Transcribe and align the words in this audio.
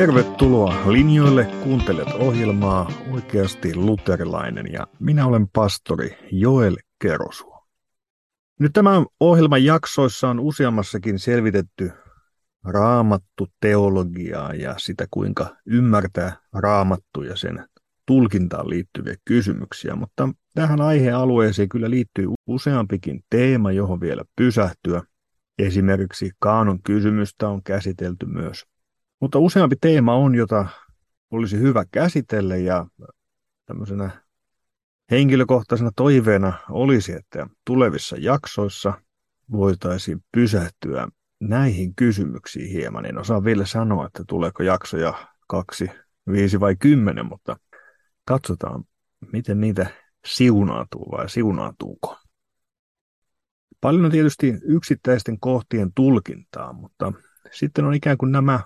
Tervetuloa 0.00 0.92
linjoille, 0.92 1.44
kuuntelet 1.44 2.08
ohjelmaa 2.08 2.92
Oikeasti 3.10 3.74
luterilainen 3.74 4.72
ja 4.72 4.86
minä 5.00 5.26
olen 5.26 5.48
pastori 5.48 6.18
Joel 6.32 6.76
Kerosuo. 7.02 7.64
Nyt 8.60 8.72
tämän 8.72 9.06
ohjelman 9.20 9.64
jaksoissa 9.64 10.28
on 10.28 10.40
useammassakin 10.40 11.18
selvitetty 11.18 11.92
raamattu 12.64 13.48
teologiaa 13.60 14.54
ja 14.54 14.74
sitä 14.78 15.06
kuinka 15.10 15.56
ymmärtää 15.66 16.36
raamattu 16.52 17.22
ja 17.22 17.36
sen 17.36 17.66
tulkintaan 18.06 18.70
liittyviä 18.70 19.14
kysymyksiä, 19.24 19.96
mutta 19.96 20.28
tähän 20.54 20.80
aihealueeseen 20.80 21.68
kyllä 21.68 21.90
liittyy 21.90 22.28
useampikin 22.46 23.24
teema, 23.30 23.72
johon 23.72 24.00
vielä 24.00 24.24
pysähtyä. 24.36 25.02
Esimerkiksi 25.58 26.30
kaanon 26.38 26.82
kysymystä 26.82 27.48
on 27.48 27.62
käsitelty 27.62 28.26
myös. 28.26 28.69
Mutta 29.20 29.38
useampi 29.38 29.76
teema 29.80 30.14
on, 30.14 30.34
jota 30.34 30.66
olisi 31.30 31.58
hyvä 31.58 31.84
käsitellä 31.92 32.56
ja 32.56 32.86
tämmöisenä 33.66 34.10
henkilökohtaisena 35.10 35.90
toiveena 35.96 36.52
olisi, 36.70 37.12
että 37.12 37.46
tulevissa 37.64 38.16
jaksoissa 38.18 39.02
voitaisiin 39.52 40.24
pysähtyä 40.32 41.08
näihin 41.40 41.94
kysymyksiin 41.94 42.70
hieman. 42.70 43.06
En 43.06 43.18
osaa 43.18 43.44
vielä 43.44 43.66
sanoa, 43.66 44.06
että 44.06 44.24
tuleeko 44.28 44.62
jaksoja 44.62 45.14
kaksi, 45.46 45.90
viisi 46.32 46.60
vai 46.60 46.76
kymmenen, 46.76 47.26
mutta 47.26 47.56
katsotaan, 48.24 48.84
miten 49.32 49.60
niitä 49.60 49.86
siunautuu 50.26 51.10
vai 51.10 51.28
siunaantuuko. 51.28 52.16
Paljon 53.80 54.04
on 54.04 54.10
tietysti 54.10 54.54
yksittäisten 54.62 55.40
kohtien 55.40 55.92
tulkintaa, 55.94 56.72
mutta 56.72 57.12
sitten 57.52 57.84
on 57.84 57.94
ikään 57.94 58.18
kuin 58.18 58.32
nämä 58.32 58.60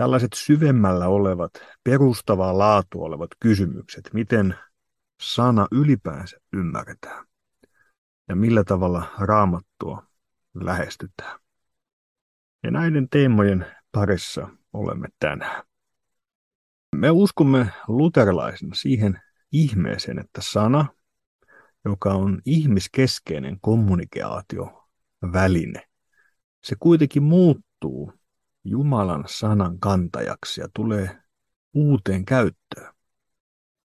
tällaiset 0.00 0.32
syvemmällä 0.34 1.08
olevat, 1.08 1.50
perustavaa 1.84 2.58
laatua 2.58 3.04
olevat 3.04 3.30
kysymykset, 3.40 4.10
miten 4.12 4.54
sana 5.22 5.66
ylipäänsä 5.72 6.36
ymmärretään 6.52 7.26
ja 8.28 8.36
millä 8.36 8.64
tavalla 8.64 9.12
raamattua 9.18 10.06
lähestytään. 10.54 11.38
Ja 12.62 12.70
näiden 12.70 13.08
teemojen 13.08 13.66
parissa 13.92 14.48
olemme 14.72 15.08
tänään. 15.18 15.64
Me 16.96 17.10
uskomme 17.10 17.66
luterilaisena 17.88 18.74
siihen 18.74 19.20
ihmeeseen, 19.52 20.18
että 20.18 20.40
sana, 20.42 20.86
joka 21.84 22.14
on 22.14 22.42
ihmiskeskeinen 22.44 23.58
kommunikaatio 23.60 24.88
väline, 25.32 25.82
se 26.64 26.76
kuitenkin 26.80 27.22
muuttuu 27.22 28.19
Jumalan 28.64 29.24
sanan 29.26 29.80
kantajaksi 29.80 30.60
ja 30.60 30.68
tulee 30.74 31.18
uuteen 31.74 32.24
käyttöön. 32.24 32.94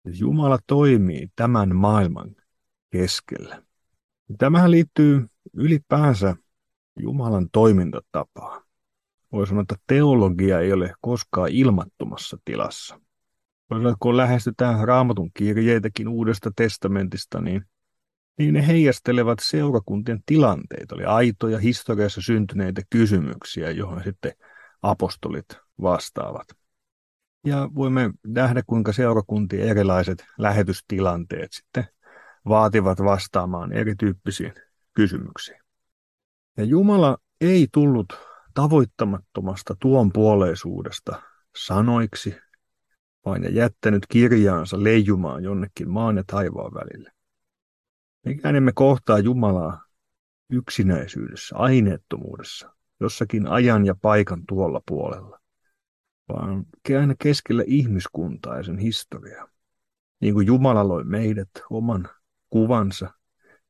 Jumala 0.05 0.59
toimii 0.67 1.29
tämän 1.37 1.77
maailman 1.77 2.37
keskellä. 2.91 3.63
Tämähän 4.39 4.71
liittyy 4.71 5.27
ylipäänsä 5.53 6.37
Jumalan 7.01 7.49
toimintatapaan. 7.53 8.63
Voi 9.33 9.47
sanoa, 9.47 9.63
että 9.63 9.77
teologia 9.87 10.61
ei 10.61 10.73
ole 10.73 10.95
koskaan 11.01 11.51
ilmattomassa 11.51 12.39
tilassa. 12.45 13.01
Kun 13.99 14.17
lähestytään 14.17 14.89
raamatun 14.89 15.31
kirjeitäkin 15.35 16.09
uudesta 16.09 16.51
testamentista, 16.57 17.41
niin, 17.41 17.65
niin 18.39 18.55
ne 18.55 18.67
heijastelevat 18.67 19.39
seurakuntien 19.43 20.23
tilanteita. 20.27 20.95
Oli 20.95 21.05
aitoja 21.05 21.59
historiassa 21.59 22.23
syntyneitä 22.23 22.83
kysymyksiä, 22.91 23.71
johon 23.71 24.03
sitten 24.05 24.33
apostolit 24.91 25.47
vastaavat. 25.83 26.47
Ja 27.47 27.69
voimme 27.75 28.11
nähdä, 28.27 28.63
kuinka 28.67 28.93
seurakuntien 28.93 29.69
erilaiset 29.69 30.25
lähetystilanteet 30.39 31.53
sitten 31.53 31.85
vaativat 32.49 32.99
vastaamaan 32.99 33.73
erityyppisiin 33.73 34.55
kysymyksiin. 34.95 35.61
Ja 36.57 36.65
Jumala 36.65 37.19
ei 37.41 37.69
tullut 37.73 38.07
tavoittamattomasta 38.55 39.77
tuon 39.81 40.13
puoleisuudesta 40.13 41.23
sanoiksi, 41.57 42.37
vaan 43.27 43.43
ja 43.43 43.51
jättänyt 43.51 44.07
kirjaansa 44.09 44.85
leijumaan 44.85 45.43
jonnekin 45.45 45.91
maan 45.91 46.17
ja 46.17 46.25
taivaan 46.27 46.75
välille. 46.75 47.13
Mekään 48.25 48.57
emme 48.57 48.73
kohtaa 48.75 49.19
Jumalaa 49.19 49.85
yksinäisyydessä, 50.51 51.57
aineettomuudessa, 51.57 52.76
jossakin 53.01 53.47
ajan 53.47 53.87
ja 53.87 53.95
paikan 54.03 54.43
tuolla 54.49 54.83
puolella, 54.89 55.41
vaan 56.29 56.67
aina 56.99 57.15
keskellä 57.19 57.65
ihmiskuntaa 57.67 58.57
ja 58.57 58.63
sen 58.63 58.79
historiaa. 58.79 59.49
Niin 60.21 60.35
kuin 60.35 60.47
Jumala 60.47 60.89
loi 60.89 61.05
meidät 61.05 61.51
oman 61.71 62.09
kuvansa 62.51 63.11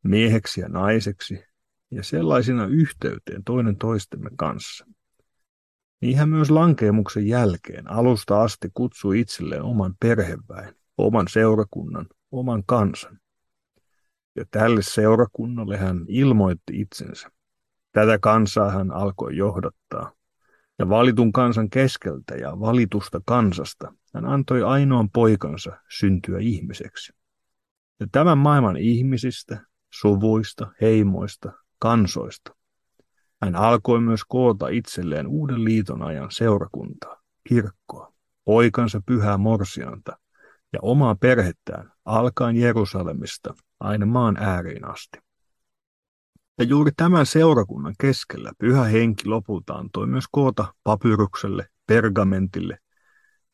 mieheksi 0.02 0.60
ja 0.60 0.68
naiseksi 0.68 1.44
ja 1.90 2.02
sellaisina 2.02 2.66
yhteyteen 2.66 3.44
toinen 3.44 3.76
toistemme 3.76 4.30
kanssa. 4.36 4.86
Niin 6.00 6.18
hän 6.18 6.28
myös 6.28 6.50
lankeemuksen 6.50 7.26
jälkeen 7.26 7.90
alusta 7.90 8.42
asti 8.42 8.68
kutsui 8.74 9.20
itselleen 9.20 9.62
oman 9.62 9.94
perheväen, 10.00 10.74
oman 10.98 11.26
seurakunnan, 11.28 12.06
oman 12.30 12.62
kansan. 12.66 13.18
Ja 14.36 14.44
tälle 14.50 14.82
seurakunnalle 14.82 15.76
hän 15.76 16.04
ilmoitti 16.08 16.80
itsensä. 16.80 17.30
Tätä 17.96 18.18
kansaa 18.18 18.70
hän 18.70 18.90
alkoi 18.90 19.36
johdattaa. 19.36 20.12
Ja 20.78 20.88
valitun 20.88 21.32
kansan 21.32 21.70
keskeltä 21.70 22.34
ja 22.34 22.60
valitusta 22.60 23.20
kansasta 23.26 23.92
hän 24.14 24.24
antoi 24.24 24.62
ainoan 24.62 25.10
poikansa 25.10 25.72
syntyä 25.98 26.38
ihmiseksi. 26.38 27.12
Ja 28.00 28.06
tämän 28.12 28.38
maailman 28.38 28.76
ihmisistä, 28.76 29.60
suvuista, 29.90 30.66
heimoista, 30.80 31.52
kansoista. 31.78 32.54
Hän 33.42 33.56
alkoi 33.56 34.00
myös 34.00 34.24
koota 34.28 34.68
itselleen 34.68 35.26
uuden 35.26 35.64
liiton 35.64 36.02
ajan 36.02 36.30
seurakuntaa, 36.30 37.22
kirkkoa, 37.48 38.12
poikansa 38.44 39.00
pyhää 39.06 39.38
morsianta 39.38 40.18
ja 40.72 40.78
omaa 40.82 41.14
perhettään 41.14 41.92
alkaen 42.04 42.56
Jerusalemista 42.56 43.54
aina 43.80 44.06
maan 44.06 44.36
ääriin 44.36 44.84
asti. 44.84 45.25
Ja 46.58 46.64
juuri 46.64 46.90
tämän 46.96 47.26
seurakunnan 47.26 47.94
keskellä 48.00 48.52
pyhä 48.58 48.84
henki 48.84 49.28
lopulta 49.28 49.74
antoi 49.74 50.06
myös 50.06 50.24
koota 50.30 50.74
papyrukselle, 50.84 51.68
pergamentille, 51.86 52.78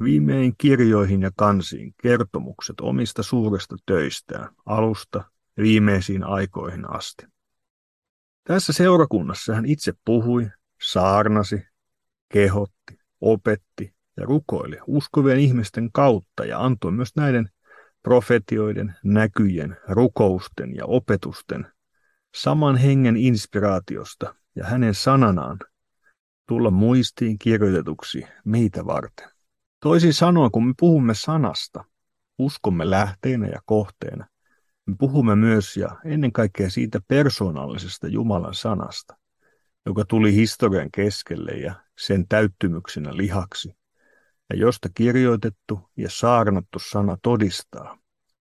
viimein 0.03 0.55
kirjoihin 0.59 1.23
ja 1.23 1.31
kansiin 1.37 1.95
kertomukset 2.03 2.81
omista 2.81 3.23
suurista 3.23 3.77
töistään, 3.87 4.49
alusta 4.67 5.25
viimeisiin 5.57 6.25
aikoihin 6.25 6.91
asti. 6.91 7.27
Tässä 8.45 8.73
seurakunnassa 8.73 9.55
hän 9.55 9.67
itse 9.67 9.93
puhui, 10.05 10.51
saarnasi, 10.83 11.67
kehotti, 12.29 12.99
opetti 13.21 13.95
ja 14.17 14.25
rukoili 14.25 14.79
uskovien 14.87 15.39
ihmisten 15.39 15.93
kautta 15.93 16.45
ja 16.45 16.65
antoi 16.65 16.93
myös 16.93 17.17
näiden 17.17 17.49
profetioiden, 18.03 18.97
näkyjen, 19.05 19.77
rukousten 19.89 20.75
ja 20.75 20.87
opetusten 20.87 21.67
saman 22.34 22.76
hengen 22.76 23.16
inspiraatiosta 23.16 24.34
ja 24.56 24.65
hänen 24.65 24.94
sananaan 24.94 25.59
tulla 26.48 26.70
muistiin 26.70 27.38
kirjoitetuksi 27.38 28.26
meitä 28.44 28.87
varten. 28.87 29.31
Toisin 29.81 30.14
sanoen, 30.14 30.50
kun 30.50 30.67
me 30.67 30.75
puhumme 30.79 31.14
sanasta, 31.14 31.84
uskomme 32.38 32.90
lähteenä 32.90 33.49
ja 33.49 33.61
kohteena, 33.64 34.26
me 34.87 34.94
puhumme 34.99 35.37
myös 35.37 35.76
ja 35.76 35.96
ennen 36.05 36.32
kaikkea 36.32 36.70
siitä 36.70 37.00
persoonallisesta 37.08 38.08
Jumalan 38.08 38.55
sanasta, 38.55 39.17
joka 39.87 40.05
tuli 40.05 40.35
historian 40.35 40.90
keskelle 40.94 41.52
ja 41.52 41.75
sen 41.99 42.28
täyttymyksenä 42.28 43.17
lihaksi, 43.17 43.76
ja 44.50 44.56
josta 44.56 44.88
kirjoitettu 44.94 45.81
ja 45.96 46.11
saarnattu 46.11 46.78
sana 46.78 47.17
todistaa, 47.23 47.99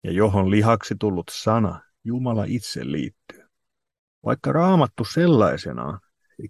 ja 0.04 0.12
johon 0.12 0.50
lihaksi 0.50 0.94
tullut 1.00 1.26
sana 1.30 1.80
Jumala 2.04 2.44
itse 2.44 2.92
liittyy. 2.92 3.45
Vaikka 4.26 4.52
raamattu 4.52 5.04
sellaisenaan 5.04 6.00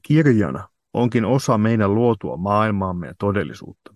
kirjana 0.02 0.68
onkin 0.92 1.24
osa 1.24 1.58
meidän 1.58 1.94
luotua 1.94 2.36
maailmaamme 2.36 3.06
ja 3.06 3.14
todellisuutta. 3.18 3.94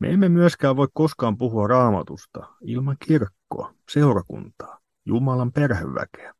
Me 0.00 0.10
emme 0.10 0.28
myöskään 0.28 0.76
voi 0.76 0.88
koskaan 0.94 1.38
puhua 1.38 1.66
raamatusta 1.66 2.46
ilman 2.60 2.96
kirkkoa, 3.06 3.74
seurakuntaa, 3.90 4.78
Jumalan 5.04 5.52
perheväkeä. 5.52 6.34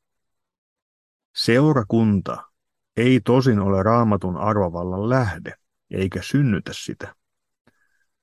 Seurakunta 1.36 2.44
ei 2.96 3.20
tosin 3.20 3.60
ole 3.60 3.82
raamatun 3.82 4.36
arvovallan 4.36 5.08
lähde, 5.08 5.54
eikä 5.90 6.22
synnytä 6.22 6.70
sitä, 6.74 7.14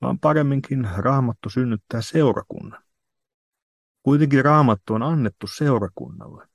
vaan 0.01 0.19
paremminkin 0.19 0.89
raamattu 0.97 1.49
synnyttää 1.49 2.01
seurakunnan. 2.01 2.83
Kuitenkin 4.03 4.45
raamattu 4.45 4.93
on 4.93 5.03
annettu 5.03 5.47
seurakunnalle, 5.47 6.47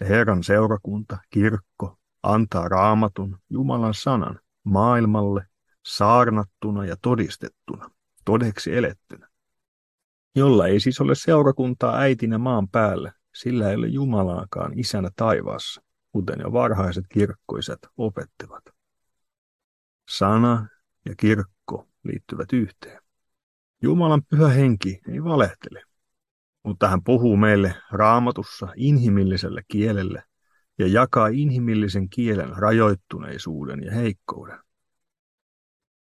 Herran 0.00 0.42
seurakunta, 0.42 1.18
kirkko, 1.30 1.98
antaa 2.22 2.68
raamatun, 2.68 3.38
Jumalan 3.50 3.94
sanan, 3.94 4.40
maailmalle 4.64 5.46
saarnattuna 5.86 6.84
ja 6.84 6.96
todistettuna, 7.02 7.90
todeksi 8.24 8.76
elettynä. 8.76 9.28
Jolla 10.34 10.66
ei 10.66 10.80
siis 10.80 11.00
ole 11.00 11.14
seurakuntaa 11.14 11.98
äitinä 11.98 12.38
maan 12.38 12.68
päällä, 12.68 13.12
sillä 13.34 13.70
ei 13.70 13.76
ole 13.76 13.86
Jumalaakaan 13.86 14.78
isänä 14.78 15.10
taivaassa, 15.16 15.82
kuten 16.12 16.40
jo 16.40 16.52
varhaiset 16.52 17.04
kirkkoiset 17.08 17.78
opettivat. 17.96 18.64
Sana 20.08 20.68
ja 21.04 21.14
kirkko 21.16 21.88
liittyvät 22.04 22.52
yhteen. 22.52 23.00
Jumalan 23.82 24.22
pyhä 24.24 24.48
henki 24.48 25.00
ei 25.08 25.24
valehtele, 25.24 25.82
mutta 26.66 26.88
hän 26.88 27.02
puhuu 27.02 27.36
meille 27.36 27.74
raamatussa 27.90 28.68
inhimillisellä 28.76 29.62
kielellä 29.68 30.22
ja 30.78 30.86
jakaa 30.86 31.28
inhimillisen 31.28 32.08
kielen 32.08 32.56
rajoittuneisuuden 32.56 33.82
ja 33.82 33.92
heikkouden. 33.92 34.58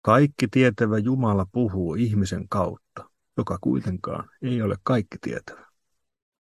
Kaikki 0.02 0.48
tietävä 0.50 0.98
Jumala 0.98 1.46
puhuu 1.52 1.94
ihmisen 1.94 2.48
kautta, 2.48 3.10
joka 3.36 3.58
kuitenkaan 3.60 4.28
ei 4.42 4.62
ole 4.62 4.76
kaikki 4.82 5.18
tietävä. 5.20 5.66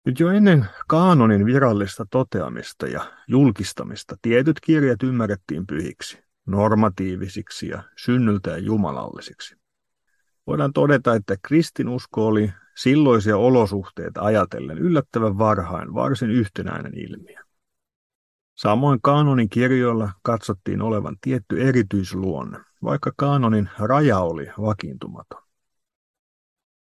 Nyt 0.06 0.20
jo 0.20 0.28
ennen 0.28 0.66
kaanonin 0.88 1.46
virallista 1.46 2.06
toteamista 2.10 2.86
ja 2.86 3.12
julkistamista 3.28 4.16
tietyt 4.22 4.60
kirjat 4.60 5.02
ymmärrettiin 5.02 5.66
pyhiksi, 5.66 6.18
normatiivisiksi 6.46 7.68
ja 7.68 7.82
synnyltään 7.96 8.64
jumalallisiksi. 8.64 9.61
Voidaan 10.46 10.72
todeta, 10.72 11.14
että 11.14 11.36
kristinusko 11.42 12.26
oli 12.26 12.52
silloisia 12.76 13.36
olosuhteita 13.36 14.22
ajatellen 14.22 14.78
yllättävän 14.78 15.38
varhain 15.38 15.94
varsin 15.94 16.30
yhtenäinen 16.30 16.98
ilmiö. 16.98 17.42
Samoin 18.54 18.98
kaanonin 19.02 19.48
kirjoilla 19.48 20.12
katsottiin 20.22 20.82
olevan 20.82 21.16
tietty 21.20 21.68
erityisluonne, 21.68 22.58
vaikka 22.82 23.12
kaanonin 23.16 23.70
raja 23.78 24.18
oli 24.18 24.46
vakiintumaton. 24.60 25.42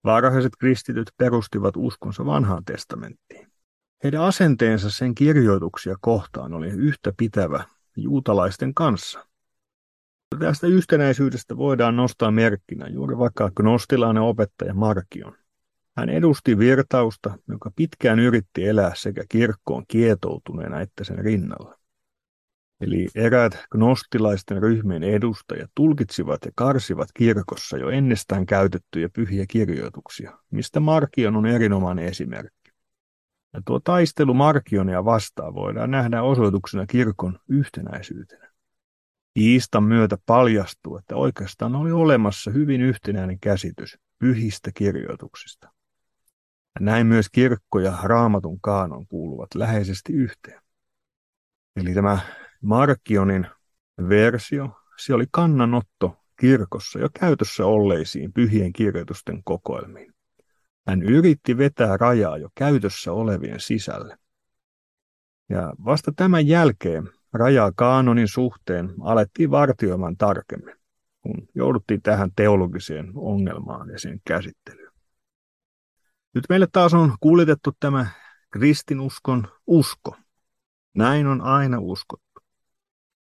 Varhaiset 0.04 0.54
kristityt 0.60 1.12
perustivat 1.18 1.74
uskonsa 1.78 2.26
vanhaan 2.26 2.66
testamenttiin. 2.66 3.52
Heidän 4.04 4.22
asenteensa 4.22 4.90
sen 4.90 5.16
kirjoituksia 5.16 5.96
kohtaan 6.02 6.54
oli 6.54 6.68
yhtä 6.68 7.14
pitävä 7.18 7.64
juutalaisten 7.96 8.74
kanssa. 8.74 9.29
Tästä 10.38 10.68
yhtenäisyydestä 10.68 11.58
voidaan 11.58 11.96
nostaa 11.96 12.32
merkkinä 12.32 12.88
juuri 12.88 13.18
vaikka 13.18 13.52
gnostilainen 13.56 14.24
opettaja 14.24 14.74
Markion. 14.74 15.36
Hän 15.98 16.10
edusti 16.10 16.58
virtausta, 16.58 17.38
joka 17.48 17.72
pitkään 17.76 18.20
yritti 18.20 18.68
elää 18.68 18.92
sekä 18.96 19.24
kirkkoon 19.30 19.84
kietoutuneena 19.88 20.82
että 20.82 21.04
sen 21.04 21.18
rinnalla. 21.18 21.80
Eli 22.82 23.08
eräät 23.16 23.66
gnostilaisten 23.72 24.62
ryhmien 24.62 25.04
edustajat 25.04 25.72
tulkitsivat 25.76 26.46
ja 26.46 26.52
karsivat 26.56 27.10
kirkossa 27.14 27.78
jo 27.78 27.90
ennestään 27.90 28.46
käytettyjä 28.46 29.10
pyhiä 29.10 29.46
kirjoituksia, 29.50 30.38
mistä 30.52 30.80
Markion 30.80 31.36
on 31.36 31.46
erinomainen 31.46 32.06
esimerkki. 32.06 32.72
Ja 33.54 33.62
tuo 33.66 33.80
taistelu 33.80 34.34
Markionia 34.34 35.06
vastaan 35.06 35.54
voidaan 35.54 35.92
nähdä 35.92 36.22
osoituksena 36.24 36.86
kirkon 36.86 37.40
yhtenäisyytenä. 37.50 38.49
Iistan 39.40 39.84
myötä 39.84 40.18
paljastuu, 40.26 40.98
että 40.98 41.16
oikeastaan 41.16 41.76
oli 41.76 41.92
olemassa 41.92 42.52
hyvin 42.52 42.82
yhtenäinen 42.82 43.40
käsitys 43.40 43.98
pyhistä 44.20 44.72
kirjoituksista. 44.74 45.72
Ja 46.76 46.86
näin 46.86 47.08
myös 47.08 47.30
kirkko 47.30 47.80
ja 47.80 47.98
raamatun 48.04 48.62
kaanon 48.62 49.08
kuuluvat 49.08 49.56
läheisesti 49.56 50.14
yhteen. 50.14 50.62
Eli 51.76 51.94
tämä 51.94 52.20
Markionin 52.62 53.48
versio, 54.10 54.70
se 54.98 55.14
oli 55.14 55.26
kannanotto 55.32 56.18
kirkossa 56.40 57.00
jo 57.00 57.10
käytössä 57.20 57.66
olleisiin 57.66 58.34
pyhien 58.34 58.74
kirjoitusten 58.74 59.44
kokoelmiin. 59.44 60.14
Hän 60.88 61.04
yritti 61.04 61.58
vetää 61.58 61.98
rajaa 61.98 62.38
jo 62.38 62.50
käytössä 62.56 63.14
olevien 63.14 63.60
sisälle. 63.60 64.18
Ja 65.50 65.74
vasta 65.86 66.12
tämän 66.16 66.48
jälkeen 66.48 67.10
rajaa 67.34 67.72
kaanonin 67.76 68.28
suhteen 68.28 68.94
alettiin 69.02 69.52
vartioimaan 69.52 70.18
tarkemmin, 70.18 70.76
kun 71.22 71.48
jouduttiin 71.56 72.02
tähän 72.02 72.32
teologiseen 72.36 73.12
ongelmaan 73.16 73.90
ja 73.90 74.00
sen 74.00 74.22
käsittelyyn. 74.28 74.92
Nyt 76.34 76.44
meille 76.50 76.68
taas 76.72 76.94
on 76.94 77.16
kuljetettu 77.20 77.72
tämä 77.80 78.06
kristinuskon 78.52 79.48
usko. 79.68 80.16
Näin 80.96 81.28
on 81.28 81.42
aina 81.42 81.80
uskottu. 81.80 82.42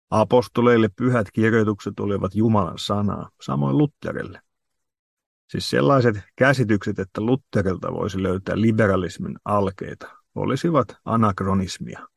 Apostoleille 0.09 0.89
pyhät 0.95 1.27
kirjoitukset 1.33 1.99
olivat 1.99 2.35
Jumalan 2.35 2.79
sanaa, 2.79 3.29
samoin 3.41 3.77
Lutterille. 3.77 4.41
Siis 5.49 5.69
sellaiset 5.69 6.15
käsitykset, 6.35 6.99
että 6.99 7.21
Lutterilta 7.21 7.93
voisi 7.93 8.23
löytää 8.23 8.61
liberalismin 8.61 9.37
alkeita, 9.45 10.07
olisivat 10.35 10.87
anakronismia. 11.05 12.07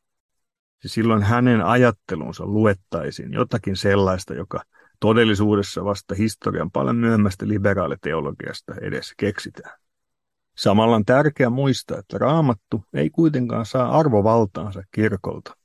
Silloin 0.85 1.23
hänen 1.23 1.65
ajattelunsa 1.65 2.45
luettaisiin 2.45 3.33
jotakin 3.33 3.75
sellaista, 3.75 4.33
joka 4.33 4.63
todellisuudessa 4.99 5.85
vasta 5.85 6.15
historian 6.15 6.71
paljon 6.71 6.95
myöhemmästä 6.95 7.47
liberaaliteologiasta 7.47 8.75
edes 8.81 9.13
keksitään. 9.17 9.79
Samalla 10.57 10.95
on 10.95 11.05
tärkeää 11.05 11.49
muistaa, 11.49 11.99
että 11.99 12.17
raamattu 12.17 12.85
ei 12.93 13.09
kuitenkaan 13.09 13.65
saa 13.65 13.99
arvovaltaansa 13.99 14.83
kirkolta. 14.91 15.57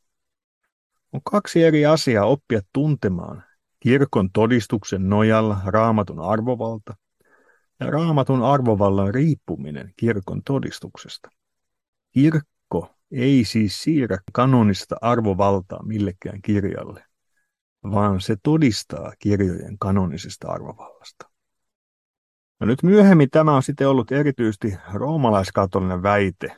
On 1.12 1.21
kaksi 1.31 1.62
eri 1.62 1.87
asiaa 1.87 2.25
oppia 2.25 2.61
tuntemaan 2.73 3.44
kirkon 3.81 4.31
todistuksen 4.32 5.09
nojalla 5.09 5.59
raamatun 5.67 6.21
arvovalta 6.21 6.97
ja 7.81 7.91
raamatun 7.91 8.43
arvovallan 8.43 9.14
riippuminen 9.14 9.93
kirkon 9.97 10.43
todistuksesta. 10.43 11.29
Kirkko 12.12 12.48
ei 13.12 13.44
siis 13.44 13.82
siirrä 13.82 14.19
kanonista 14.32 14.96
arvovaltaa 15.00 15.82
millekään 15.82 16.43
kirjalle, 16.43 17.05
vaan 17.82 18.20
se 18.20 18.37
todistaa 18.43 19.12
kirjojen 19.19 19.78
kanonisesta 19.78 20.49
arvovallasta. 20.49 21.31
No 22.60 22.66
nyt 22.66 22.82
myöhemmin 22.82 23.31
tämä 23.31 23.56
on 23.56 23.62
sitten 23.62 23.88
ollut 23.88 24.12
erityisesti 24.12 24.76
roomalaiskatolinen 24.94 26.02
väite, 26.02 26.56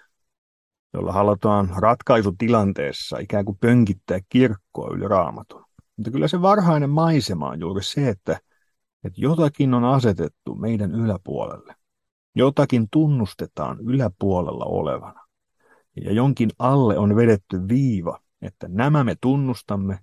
jolla 0.94 1.12
halutaan 1.12 1.70
ratkaisutilanteessa 1.78 3.18
ikään 3.18 3.44
kuin 3.44 3.58
pönkittää 3.58 4.20
kirkkoa 4.28 4.94
yli 4.94 5.08
raamatun. 5.08 5.64
Mutta 5.96 6.10
kyllä 6.10 6.28
se 6.28 6.42
varhainen 6.42 6.90
maisema 6.90 7.48
on 7.48 7.60
juuri 7.60 7.82
se, 7.82 8.08
että, 8.08 8.32
että 9.04 9.20
jotakin 9.20 9.74
on 9.74 9.84
asetettu 9.84 10.54
meidän 10.54 10.94
yläpuolelle. 10.94 11.74
Jotakin 12.34 12.88
tunnustetaan 12.90 13.80
yläpuolella 13.80 14.64
olevana. 14.64 15.19
Ja 15.96 16.12
jonkin 16.12 16.50
alle 16.58 16.98
on 16.98 17.16
vedetty 17.16 17.68
viiva, 17.68 18.20
että 18.42 18.68
nämä 18.68 19.04
me 19.04 19.16
tunnustamme 19.20 19.98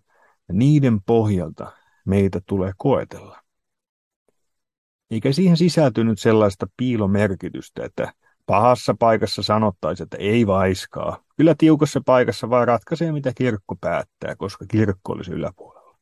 ja 0.48 0.54
niiden 0.54 1.02
pohjalta 1.02 1.72
meitä 2.06 2.42
tulee 2.46 2.72
koetella. 2.78 3.42
Eikä 5.12 5.32
siihen 5.32 5.58
sisältynyt 5.58 6.20
sellaista 6.20 6.68
piilomerkitystä, 6.78 7.86
että 7.86 8.14
Pahassa 8.48 8.96
paikassa 9.00 9.44
sanottaisiin, 9.44 10.06
että 10.06 10.18
ei 10.18 10.48
vaiskaa. 10.48 11.24
Kyllä 11.38 11.56
tiukassa 11.58 12.02
paikassa 12.06 12.50
vaan 12.50 12.68
ratkaisee, 12.68 13.12
mitä 13.12 13.32
kirkko 13.36 13.76
päättää, 13.82 14.36
koska 14.36 14.66
kirkko 14.68 15.14
olisi 15.14 15.32
yläpuolella. 15.32 15.98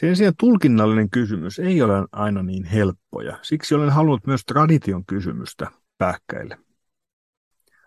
Sen 0.00 0.16
sijaan 0.16 0.34
tulkinnallinen 0.38 1.10
kysymys 1.10 1.58
ei 1.58 1.82
ole 1.82 1.92
aina 2.12 2.42
niin 2.42 2.64
helppoja. 2.64 3.38
Siksi 3.42 3.74
olen 3.74 3.90
halunnut 3.90 4.26
myös 4.26 4.44
tradition 4.44 5.06
kysymystä 5.06 5.70
pähkäille. 5.98 6.58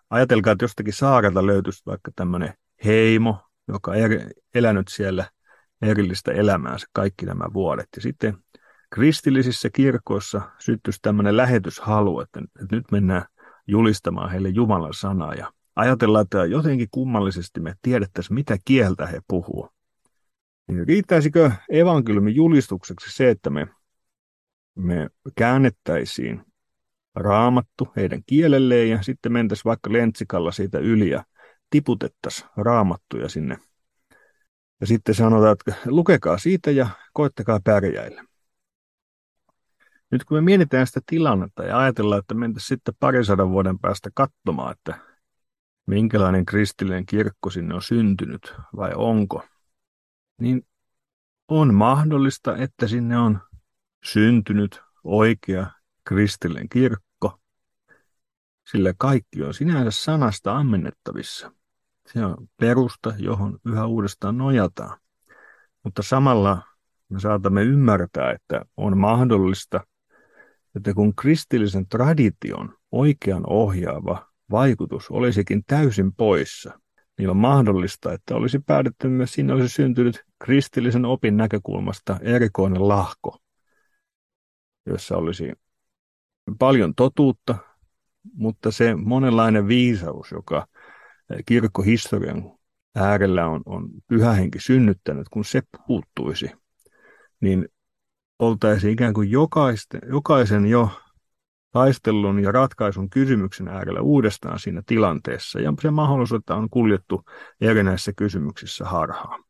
Ajatelkaa, 0.09 0.53
että 0.53 0.63
jostakin 0.63 0.93
saarelta 0.93 1.45
löytyisi 1.45 1.83
vaikka 1.85 2.11
tämmöinen 2.15 2.53
heimo, 2.85 3.37
joka 3.67 3.91
on 3.91 3.97
elänyt 4.55 4.87
siellä 4.87 5.25
erillistä 5.81 6.31
elämäänsä 6.31 6.87
kaikki 6.93 7.25
nämä 7.25 7.45
vuodet. 7.53 7.87
Ja 7.95 8.01
sitten 8.01 8.37
kristillisissä 8.89 9.69
kirkoissa 9.69 10.41
syttyisi 10.59 10.99
tämmöinen 11.01 11.37
lähetyshalu, 11.37 12.19
että, 12.19 12.41
että 12.61 12.75
nyt 12.75 12.91
mennään 12.91 13.25
julistamaan 13.67 14.31
heille 14.31 14.49
Jumalan 14.49 14.93
sanaa 14.93 15.33
ja 15.33 15.51
ajatellaan, 15.75 16.23
että 16.23 16.45
jotenkin 16.45 16.87
kummallisesti 16.91 17.59
me 17.59 17.73
tiedettäisiin, 17.81 18.35
mitä 18.35 18.57
kieltä 18.65 19.07
he 19.07 19.21
puhuu. 19.27 19.69
Niin 20.67 20.87
riittäisikö 20.87 21.51
evankeliumin 21.69 22.35
julistukseksi 22.35 23.15
se, 23.15 23.29
että 23.29 23.49
me, 23.49 23.67
me 24.75 25.09
käännettäisiin 25.35 26.41
raamattu 27.19 27.87
heidän 27.95 28.21
kielelleen 28.25 28.89
ja 28.89 29.01
sitten 29.01 29.31
mentäisiin 29.31 29.65
vaikka 29.65 29.93
lentsikalla 29.93 30.51
siitä 30.51 30.79
yli 30.79 31.09
ja 31.09 31.23
tiputettaisiin 31.69 32.49
raamattuja 32.57 33.29
sinne. 33.29 33.57
Ja 34.81 34.87
sitten 34.87 35.15
sanotaan, 35.15 35.51
että 35.51 35.73
lukekaa 35.85 36.37
siitä 36.37 36.71
ja 36.71 36.89
koittakaa 37.13 37.59
pärjäillä. 37.63 38.23
Nyt 40.11 40.23
kun 40.23 40.37
me 40.37 40.41
mietitään 40.41 40.87
sitä 40.87 40.99
tilannetta 41.05 41.63
ja 41.63 41.79
ajatellaan, 41.79 42.19
että 42.19 42.33
mentäisiin 42.33 42.67
sitten 42.67 42.93
parisadan 42.99 43.49
vuoden 43.49 43.79
päästä 43.79 44.09
katsomaan, 44.13 44.71
että 44.71 44.99
minkälainen 45.85 46.45
kristillinen 46.45 47.05
kirkko 47.05 47.49
sinne 47.49 47.75
on 47.75 47.81
syntynyt 47.81 48.53
vai 48.75 48.91
onko, 48.95 49.43
niin 50.41 50.67
on 51.47 51.73
mahdollista, 51.73 52.57
että 52.57 52.87
sinne 52.87 53.17
on 53.17 53.39
syntynyt 54.03 54.81
oikea 55.03 55.71
kristillinen 56.03 56.69
kirkko, 56.69 57.06
sillä 58.71 58.93
kaikki 58.97 59.43
on 59.43 59.53
sinänsä 59.53 59.91
sanasta 59.91 60.57
ammennettavissa. 60.57 61.51
Se 62.13 62.25
on 62.25 62.47
perusta, 62.59 63.13
johon 63.17 63.59
yhä 63.65 63.85
uudestaan 63.85 64.37
nojataan. 64.37 64.99
Mutta 65.83 66.03
samalla 66.03 66.61
me 67.09 67.19
saatamme 67.19 67.63
ymmärtää, 67.63 68.31
että 68.31 68.65
on 68.77 68.97
mahdollista, 68.97 69.83
että 70.75 70.93
kun 70.93 71.15
kristillisen 71.15 71.87
tradition 71.87 72.75
oikean 72.91 73.43
ohjaava 73.47 74.31
vaikutus 74.51 75.11
olisikin 75.11 75.63
täysin 75.67 76.13
poissa, 76.13 76.79
niin 77.17 77.29
on 77.29 77.37
mahdollista, 77.37 78.13
että 78.13 78.35
olisi 78.35 78.59
päädytty 78.59 79.07
myös, 79.07 79.33
siinä 79.33 79.53
olisi 79.53 79.69
syntynyt 79.69 80.23
kristillisen 80.43 81.05
opin 81.05 81.37
näkökulmasta 81.37 82.17
erikoinen 82.21 82.87
lahko, 82.87 83.37
jossa 84.85 85.17
olisi 85.17 85.53
paljon 86.59 86.95
totuutta, 86.95 87.57
mutta 88.33 88.71
se 88.71 88.95
monenlainen 88.95 89.67
viisaus, 89.67 90.31
joka 90.31 90.67
kirkkohistorian 91.45 92.57
äärellä 92.95 93.47
on, 93.47 93.61
on 93.65 93.89
pyhähenki 94.07 94.59
synnyttänyt, 94.59 95.29
kun 95.29 95.45
se 95.45 95.61
puuttuisi, 95.87 96.51
niin 97.41 97.67
oltaisiin 98.39 98.93
ikään 98.93 99.13
kuin 99.13 99.31
jokaisten, 99.31 100.01
jokaisen 100.09 100.65
jo 100.65 100.89
taistelun 101.71 102.39
ja 102.39 102.51
ratkaisun 102.51 103.09
kysymyksen 103.09 103.67
äärellä 103.67 104.01
uudestaan 104.01 104.59
siinä 104.59 104.81
tilanteessa, 104.85 105.59
ja 105.59 105.73
se 105.81 105.91
mahdollisuus, 105.91 106.39
että 106.39 106.55
on 106.55 106.69
kuljettu 106.69 107.23
erinäisissä 107.61 108.13
kysymyksissä 108.15 108.85
harhaan. 108.85 109.43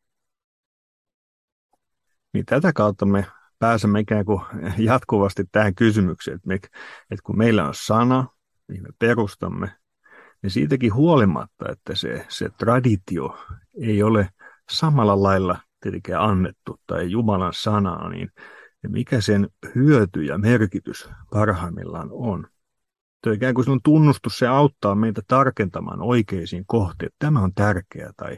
Niin 2.33 2.45
tätä 2.45 2.73
kautta 2.73 3.05
me 3.05 3.25
pääsemme 3.59 3.99
ikään 3.99 4.25
kuin 4.25 4.41
jatkuvasti 4.77 5.43
tähän 5.51 5.75
kysymykseen, 5.75 6.35
että, 6.35 6.47
me, 6.47 6.55
että 6.55 7.23
kun 7.23 7.37
meillä 7.37 7.67
on 7.67 7.73
sana, 7.73 8.27
niin 8.67 8.83
me 8.83 8.89
perustamme, 8.99 9.71
niin 10.41 10.51
siitäkin 10.51 10.93
huolimatta, 10.93 11.71
että 11.71 11.95
se, 11.95 12.25
se 12.29 12.49
traditio 12.49 13.37
ei 13.81 14.03
ole 14.03 14.29
samalla 14.69 15.23
lailla 15.23 15.59
tietenkään 15.79 16.23
annettu 16.23 16.79
tai 16.87 17.11
Jumalan 17.11 17.53
sanaa, 17.53 18.09
niin 18.09 18.29
mikä 18.87 19.21
sen 19.21 19.49
hyöty 19.75 20.23
ja 20.23 20.37
merkitys 20.37 21.09
parhaimmillaan 21.31 22.09
on. 22.11 22.47
Tuo 23.23 23.33
ikään 23.33 23.53
kuin 23.53 23.69
on 23.69 23.79
tunnustus, 23.83 24.37
se 24.37 24.47
auttaa 24.47 24.95
meitä 24.95 25.21
tarkentamaan 25.27 26.01
oikeisiin 26.01 26.63
kohteisiin. 26.67 27.15
Tämä 27.19 27.39
on 27.39 27.53
tärkeää. 27.53 28.11
Tai, 28.17 28.37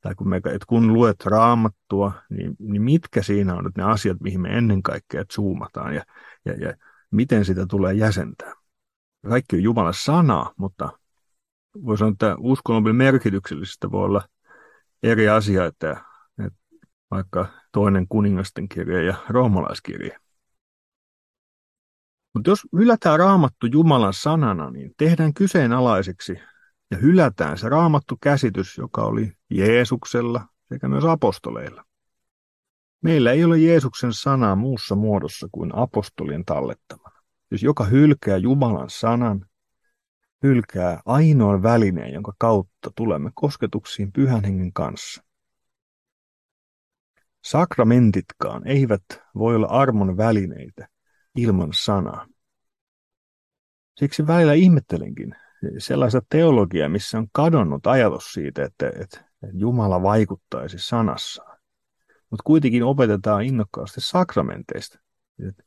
tai 0.00 0.14
kun, 0.14 0.28
me, 0.28 0.36
että 0.36 0.66
kun 0.66 0.92
luet 0.92 1.26
raamattua, 1.26 2.12
niin, 2.30 2.56
niin 2.58 2.82
mitkä 2.82 3.22
siinä 3.22 3.54
on 3.54 3.64
nyt 3.64 3.76
ne 3.76 3.82
asiat, 3.82 4.20
mihin 4.20 4.40
me 4.40 4.48
ennen 4.48 4.82
kaikkea 4.82 5.24
zoomataan 5.32 5.94
ja, 5.94 6.02
ja, 6.44 6.52
ja 6.52 6.74
miten 7.10 7.44
sitä 7.44 7.66
tulee 7.66 7.94
jäsentää. 7.94 8.52
Kaikki 9.28 9.56
on 9.56 9.62
Jumalan 9.62 9.94
sana, 9.94 10.52
mutta 10.56 10.98
voi 11.84 11.98
sanoa, 11.98 12.12
että 12.12 12.36
uskonnollinen 12.38 12.96
merkityksellisestä 12.96 13.90
voi 13.90 14.04
olla 14.04 14.22
eri 15.02 15.28
asia, 15.28 15.64
että, 15.64 16.04
että 16.46 16.58
vaikka 17.10 17.46
toinen 17.72 18.08
kuningasten 18.08 18.68
kirja 18.68 19.02
ja 19.02 19.14
roomalaiskirja. 19.28 20.18
Mutta 22.34 22.50
jos 22.50 22.66
hylätään 22.78 23.18
raamattu 23.18 23.66
Jumalan 23.66 24.14
sanana, 24.14 24.70
niin 24.70 24.92
tehdään 24.96 25.34
kyseenalaiseksi 25.34 26.38
ja 26.90 26.96
hylätään 26.96 27.58
se 27.58 27.68
raamattu 27.68 28.16
käsitys, 28.20 28.78
joka 28.78 29.02
oli 29.02 29.32
Jeesuksella 29.50 30.46
sekä 30.68 30.88
myös 30.88 31.04
apostoleilla. 31.04 31.84
Meillä 33.02 33.32
ei 33.32 33.44
ole 33.44 33.58
Jeesuksen 33.58 34.12
sanaa 34.12 34.56
muussa 34.56 34.94
muodossa 34.94 35.48
kuin 35.52 35.70
apostolien 35.74 36.44
tallettamana. 36.44 37.15
Jos 37.50 37.62
joka 37.62 37.84
hylkää 37.84 38.36
Jumalan 38.36 38.90
sanan, 38.90 39.46
hylkää 40.42 41.00
ainoan 41.04 41.62
välineen, 41.62 42.12
jonka 42.12 42.32
kautta 42.38 42.90
tulemme 42.96 43.30
kosketuksiin 43.34 44.12
pyhän 44.12 44.44
hengen 44.44 44.72
kanssa. 44.72 45.22
Sakramentitkaan 47.44 48.66
eivät 48.66 49.02
voi 49.34 49.56
olla 49.56 49.66
armon 49.66 50.16
välineitä 50.16 50.88
ilman 51.36 51.70
sanaa. 51.72 52.26
Siksi 53.96 54.26
välillä 54.26 54.52
ihmettelenkin 54.52 55.34
sellaista 55.78 56.22
teologiaa, 56.28 56.88
missä 56.88 57.18
on 57.18 57.26
kadonnut 57.32 57.86
ajatus 57.86 58.32
siitä, 58.32 58.64
että, 58.64 58.92
että 59.00 59.24
Jumala 59.52 60.02
vaikuttaisi 60.02 60.78
sanassaan. 60.78 61.58
Mutta 62.30 62.42
kuitenkin 62.44 62.84
opetetaan 62.84 63.44
innokkaasti 63.44 64.00
sakramenteista. 64.00 64.98
Että, 65.48 65.62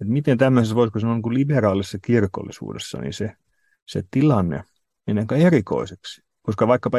että 0.00 0.12
miten 0.12 0.38
tämmöisessä, 0.38 0.74
voisiko 0.74 1.00
sanoa 1.00 1.14
niin 1.14 1.34
liberaalissa 1.34 1.98
kirkollisuudessa, 1.98 2.98
niin 2.98 3.12
se, 3.12 3.32
se 3.86 4.02
tilanne 4.10 4.64
menee 5.06 5.26
erikoiseksi. 5.36 6.22
Koska 6.42 6.68
vaikkapa 6.68 6.98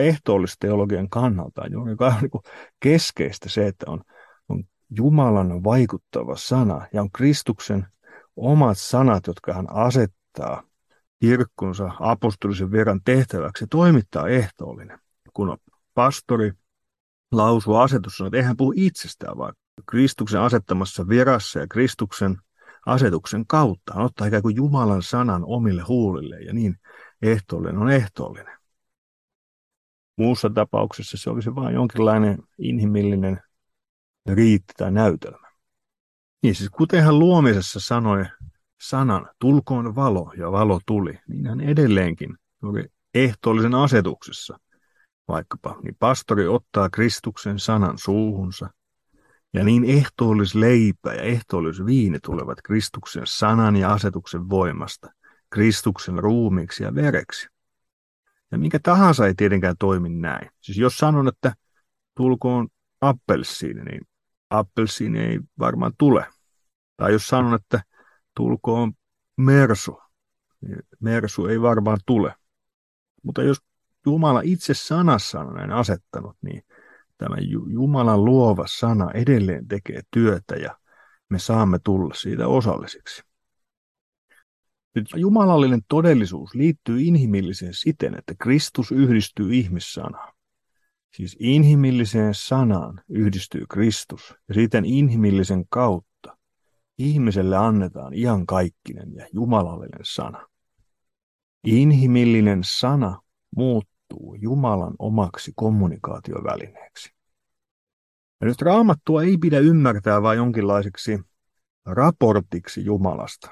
teologian 0.59 1.09
kannalta 1.09 1.61
on 1.61 1.71
juuri 1.71 1.95
niin 2.21 2.43
keskeistä 2.79 3.49
se, 3.49 3.67
että 3.67 3.85
on 3.91 4.01
on 4.49 4.63
Jumalan 4.89 5.63
vaikuttava 5.63 6.35
sana 6.35 6.87
ja 6.93 7.01
on 7.01 7.11
Kristuksen 7.11 7.87
omat 8.35 8.77
sanat, 8.77 9.27
jotka 9.27 9.53
hän 9.53 9.67
asettaa 9.69 10.63
kirkkonsa 11.19 11.91
apostolisen 11.99 12.71
viran 12.71 13.01
tehtäväksi 13.05 13.67
toimittaa 13.67 14.27
ehtoollinen. 14.27 14.99
Kun 15.33 15.57
pastori 15.93 16.51
lausuu 17.31 17.75
asetus, 17.75 18.21
että 18.21 18.37
eihän 18.37 18.57
puhu 18.57 18.73
itsestään, 18.75 19.37
vaan 19.37 19.53
Kristuksen 19.89 20.41
asettamassa 20.41 21.07
virassa 21.07 21.59
ja 21.59 21.67
Kristuksen 21.67 22.37
asetuksen 22.85 23.47
kautta. 23.47 23.93
Hän 23.93 24.05
ottaa 24.05 24.27
ikään 24.27 24.41
kuin 24.41 24.55
Jumalan 24.55 25.03
sanan 25.03 25.43
omille 25.45 25.81
huulille 25.81 26.39
ja 26.39 26.53
niin 26.53 26.75
ehtoollinen 27.21 27.77
on 27.77 27.91
ehtoollinen. 27.91 28.57
Muussa 30.17 30.49
tapauksessa 30.49 31.17
se 31.17 31.29
olisi 31.29 31.55
vain 31.55 31.75
jonkinlainen 31.75 32.39
inhimillinen 32.57 33.39
riitti 34.29 34.73
tai 34.77 34.91
näytelmä. 34.91 35.51
Niin 36.43 36.55
siis 36.55 36.69
kuten 36.69 37.03
hän 37.03 37.19
luomisessa 37.19 37.79
sanoi 37.79 38.25
sanan, 38.81 39.29
tulkoon 39.39 39.95
valo 39.95 40.33
ja 40.37 40.51
valo 40.51 40.79
tuli, 40.85 41.19
niin 41.27 41.45
hän 41.47 41.61
edelleenkin 41.61 42.37
oli 42.63 42.85
ehtoollisen 43.13 43.75
asetuksessa 43.75 44.59
vaikkapa, 45.27 45.79
niin 45.83 45.95
pastori 45.99 46.47
ottaa 46.47 46.89
Kristuksen 46.89 47.59
sanan 47.59 47.97
suuhunsa, 47.97 48.69
ja 49.55 49.63
niin 49.63 49.83
ehtoollis 49.83 50.55
leipä 50.55 51.13
ja 51.13 51.21
ehtoollis 51.21 51.85
viini 51.85 52.19
tulevat 52.19 52.61
Kristuksen 52.61 53.23
sanan 53.25 53.75
ja 53.75 53.93
asetuksen 53.93 54.49
voimasta, 54.49 55.11
Kristuksen 55.49 56.19
ruumiiksi 56.19 56.83
ja 56.83 56.95
vereksi. 56.95 57.47
Ja 58.51 58.57
mikä 58.57 58.79
tahansa 58.83 59.27
ei 59.27 59.33
tietenkään 59.35 59.75
toimi 59.79 60.09
näin. 60.09 60.49
Siis 60.61 60.77
jos 60.77 60.97
sanon, 60.97 61.27
että 61.27 61.53
tulkoon 62.17 62.67
appelsiini, 63.01 63.83
niin 63.83 64.01
appelsiini 64.49 65.19
ei 65.19 65.39
varmaan 65.59 65.91
tule. 65.97 66.27
Tai 66.97 67.11
jos 67.11 67.27
sanon, 67.27 67.53
että 67.53 67.83
tulkoon 68.35 68.93
mersu, 69.37 69.99
niin 70.61 70.79
mersu 70.99 71.47
ei 71.47 71.61
varmaan 71.61 71.99
tule. 72.05 72.35
Mutta 73.23 73.43
jos 73.43 73.57
Jumala 74.05 74.41
itse 74.43 74.73
sanassa 74.73 75.39
on 75.39 75.53
näin 75.53 75.71
asettanut, 75.71 76.37
niin 76.41 76.63
tämä 77.17 77.35
Jumalan 77.67 78.25
luova 78.25 78.65
sana 78.67 79.11
edelleen 79.11 79.67
tekee 79.67 80.01
työtä 80.11 80.55
ja 80.55 80.77
me 81.29 81.39
saamme 81.39 81.79
tulla 81.83 82.13
siitä 82.13 82.47
osallisiksi. 82.47 83.23
Nyt 84.95 85.07
jumalallinen 85.15 85.81
todellisuus 85.87 86.55
liittyy 86.55 87.01
inhimilliseen 87.01 87.73
siten, 87.73 88.17
että 88.17 88.33
Kristus 88.39 88.91
yhdistyy 88.91 89.53
ihmissanaan. 89.55 90.33
Siis 91.15 91.37
inhimilliseen 91.39 92.33
sanaan 92.33 93.01
yhdistyy 93.09 93.65
Kristus 93.69 94.35
ja 94.47 94.53
siten 94.53 94.85
inhimillisen 94.85 95.65
kautta 95.69 96.37
ihmiselle 96.97 97.57
annetaan 97.57 98.13
iankaikkinen 98.13 99.13
ja 99.13 99.27
jumalallinen 99.33 100.01
sana. 100.03 100.47
Inhimillinen 101.63 102.61
sana 102.65 103.21
muuttuu 103.55 103.94
Jumalan 104.41 104.93
omaksi 104.99 105.51
kommunikaatiovälineeksi. 105.55 107.15
Ja 108.41 108.47
nyt 108.47 108.61
raamattua 108.61 109.23
ei 109.23 109.37
pidä 109.37 109.59
ymmärtää 109.59 110.21
vain 110.21 110.37
jonkinlaiseksi 110.37 111.19
raportiksi 111.85 112.85
Jumalasta, 112.85 113.51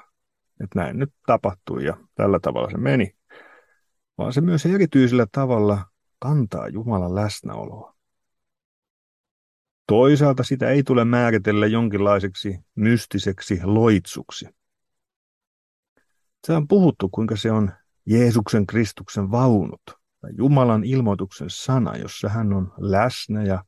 että 0.60 0.78
näin 0.78 0.98
nyt 0.98 1.14
tapahtui 1.26 1.84
ja 1.84 1.96
tällä 2.14 2.40
tavalla 2.40 2.70
se 2.70 2.76
meni, 2.76 3.16
vaan 4.18 4.32
se 4.32 4.40
myös 4.40 4.66
erityisellä 4.66 5.26
tavalla 5.32 5.84
kantaa 6.18 6.68
Jumalan 6.68 7.14
läsnäoloa. 7.14 7.94
Toisaalta 9.86 10.42
sitä 10.42 10.70
ei 10.70 10.82
tule 10.82 11.04
määritellä 11.04 11.66
jonkinlaiseksi 11.66 12.58
mystiseksi 12.74 13.60
loitsuksi. 13.64 14.46
Se 16.46 16.52
on 16.52 16.68
puhuttu, 16.68 17.08
kuinka 17.08 17.36
se 17.36 17.52
on 17.52 17.72
Jeesuksen 18.06 18.66
Kristuksen 18.66 19.30
vaunut, 19.30 19.82
Jumalan 20.38 20.84
ilmoituksen 20.84 21.50
sana, 21.50 21.96
jossa 21.96 22.28
hän 22.28 22.52
on 22.52 22.72
läsnä 22.78 23.42
ja 23.42 23.64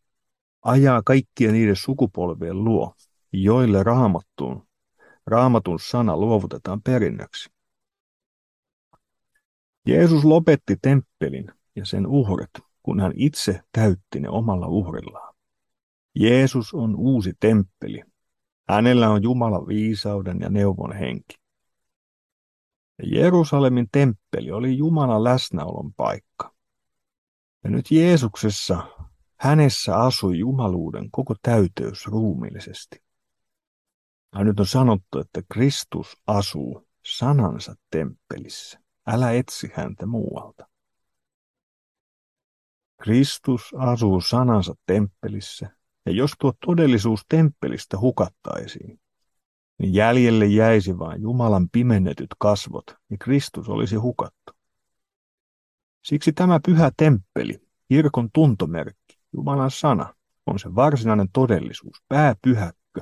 ajaa 0.63 1.03
kaikkia 1.03 1.53
niiden 1.53 1.77
sukupolvien 1.77 2.65
luo, 2.65 2.95
joille 3.33 3.83
raamattuun 3.83 4.67
raamatun 5.27 5.79
sana 5.81 6.17
luovutetaan 6.17 6.83
perinnöksi. 6.83 7.51
Jeesus 9.87 10.25
lopetti 10.25 10.77
temppelin 10.83 11.47
ja 11.77 11.85
sen 11.85 12.07
uhret, 12.07 12.51
kun 12.83 13.01
hän 13.01 13.13
itse 13.17 13.61
täytti 13.73 14.21
ne 14.21 14.29
omalla 14.29 14.67
uhrillaan. 14.67 15.35
Jeesus 16.15 16.75
on 16.75 16.97
uusi 16.97 17.33
temppeli. 17.41 18.03
Hänellä 18.69 19.11
on 19.11 19.23
Jumalan 19.23 19.67
viisauden 19.67 20.41
ja 20.41 20.49
neuvon 20.49 20.93
henki. 20.93 21.35
Jerusalemin 23.03 23.89
temppeli 23.93 24.51
oli 24.51 24.77
Jumalan 24.77 25.25
läsnäolon 25.25 25.95
paikka. 25.95 26.55
Ja 27.65 27.71
nyt 27.71 27.91
Jeesuksessa, 27.91 28.87
hänessä 29.37 29.97
asui 29.97 30.39
jumaluuden 30.39 31.11
koko 31.11 31.35
täyteys 31.43 32.07
ruumillisesti. 32.07 33.03
Ja 34.35 34.45
nyt 34.45 34.61
on 34.61 34.67
sanottu, 34.67 35.19
että 35.19 35.43
Kristus 35.53 36.17
asuu 36.27 36.89
sanansa 37.07 37.75
temppelissä. 37.91 38.81
Älä 39.07 39.33
etsi 39.33 39.71
häntä 39.75 40.07
muualta. 40.07 40.69
Kristus 43.03 43.75
asuu 43.79 44.21
sanansa 44.21 44.75
temppelissä, 44.87 45.71
ja 46.07 46.13
jos 46.13 46.31
tuo 46.39 46.53
todellisuus 46.67 47.21
temppelistä 47.29 47.99
hukattaisiin, 47.99 49.01
niin 49.79 49.95
jäljelle 49.95 50.47
jäisi 50.47 50.99
vain 50.99 51.23
Jumalan 51.23 51.69
pimennetyt 51.73 52.31
kasvot, 52.39 52.85
ja 53.11 53.17
Kristus 53.21 53.69
olisi 53.69 53.97
hukattu. 53.97 54.53
Siksi 56.05 56.33
tämä 56.33 56.61
pyhä 56.67 56.91
temppeli, 56.97 57.61
kirkon 57.89 58.31
tuntomerkki, 58.35 59.19
Jumalan 59.33 59.71
sana, 59.71 60.15
on 60.47 60.59
se 60.59 60.75
varsinainen 60.75 61.29
todellisuus, 61.33 62.03
pääpyhäkkö, 62.09 63.01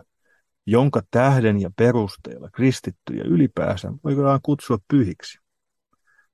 jonka 0.66 1.02
tähden 1.11 1.61
ja 1.61 1.71
perusteella 1.76 2.50
kristittyjä 2.50 3.25
ylipäänsä 3.25 3.93
voidaan 4.04 4.40
kutsua 4.43 4.78
pyhiksi. 4.88 5.38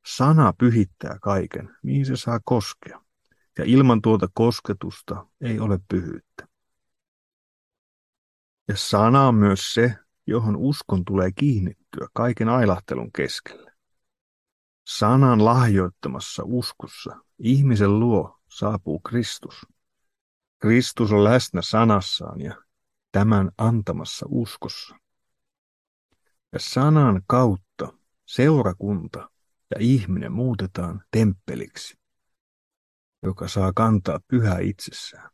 Sana 0.06 0.52
pyhittää 0.52 1.18
kaiken, 1.22 1.76
mihin 1.82 2.06
se 2.06 2.16
saa 2.16 2.40
koskea, 2.44 3.00
ja 3.58 3.64
ilman 3.64 4.02
tuota 4.02 4.28
kosketusta 4.34 5.26
ei 5.40 5.60
ole 5.60 5.78
pyhyyttä. 5.88 6.48
Ja 8.68 8.76
sana 8.76 9.28
on 9.28 9.34
myös 9.34 9.60
se, 9.74 9.94
johon 10.30 10.56
uskon 10.56 11.04
tulee 11.04 11.32
kiinnittyä 11.32 12.08
kaiken 12.12 12.48
ailahtelun 12.48 13.12
keskellä. 13.12 13.72
Sanan 14.86 15.44
lahjoittamassa 15.44 16.42
uskossa 16.46 17.16
ihmisen 17.38 18.00
luo 18.00 18.38
saapuu 18.48 18.98
Kristus. 18.98 19.66
Kristus 20.58 21.12
on 21.12 21.24
läsnä 21.24 21.62
sanassaan 21.62 22.40
ja 22.40 22.54
tämän 23.12 23.50
antamassa 23.58 24.26
uskossa. 24.28 24.96
Ja 26.52 26.58
sanan 26.58 27.22
kautta 27.26 27.92
seurakunta 28.26 29.30
ja 29.70 29.76
ihminen 29.80 30.32
muutetaan 30.32 31.04
temppeliksi, 31.10 31.98
joka 33.22 33.48
saa 33.48 33.72
kantaa 33.72 34.20
pyhää 34.28 34.58
itsessään. 34.58 35.30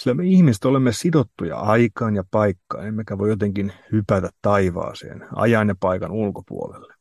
Sillä 0.00 0.14
me 0.14 0.24
ihmiset 0.26 0.64
olemme 0.64 0.92
sidottuja 0.92 1.56
aikaan 1.56 2.16
ja 2.16 2.24
paikkaan, 2.30 2.86
emmekä 2.86 3.18
voi 3.18 3.28
jotenkin 3.28 3.72
hypätä 3.92 4.30
taivaaseen, 4.42 5.26
ajan 5.34 5.68
ja 5.68 5.74
paikan 5.80 6.10
ulkopuolelle. 6.10 6.94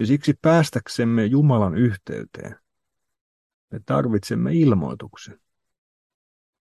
Ja 0.00 0.06
siksi 0.06 0.34
päästäksemme 0.42 1.24
Jumalan 1.24 1.74
yhteyteen, 1.74 2.56
me 3.72 3.80
tarvitsemme 3.86 4.54
ilmoituksen. 4.54 5.40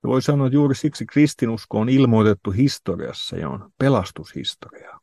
Ja 0.03 0.09
voi 0.09 0.21
sanoa, 0.21 0.47
että 0.47 0.55
juuri 0.55 0.75
siksi 0.75 1.05
kristinusko 1.05 1.79
on 1.79 1.89
ilmoitettu 1.89 2.51
historiassa 2.51 3.37
ja 3.37 3.49
on 3.49 3.71
pelastushistoriaa. 3.77 4.99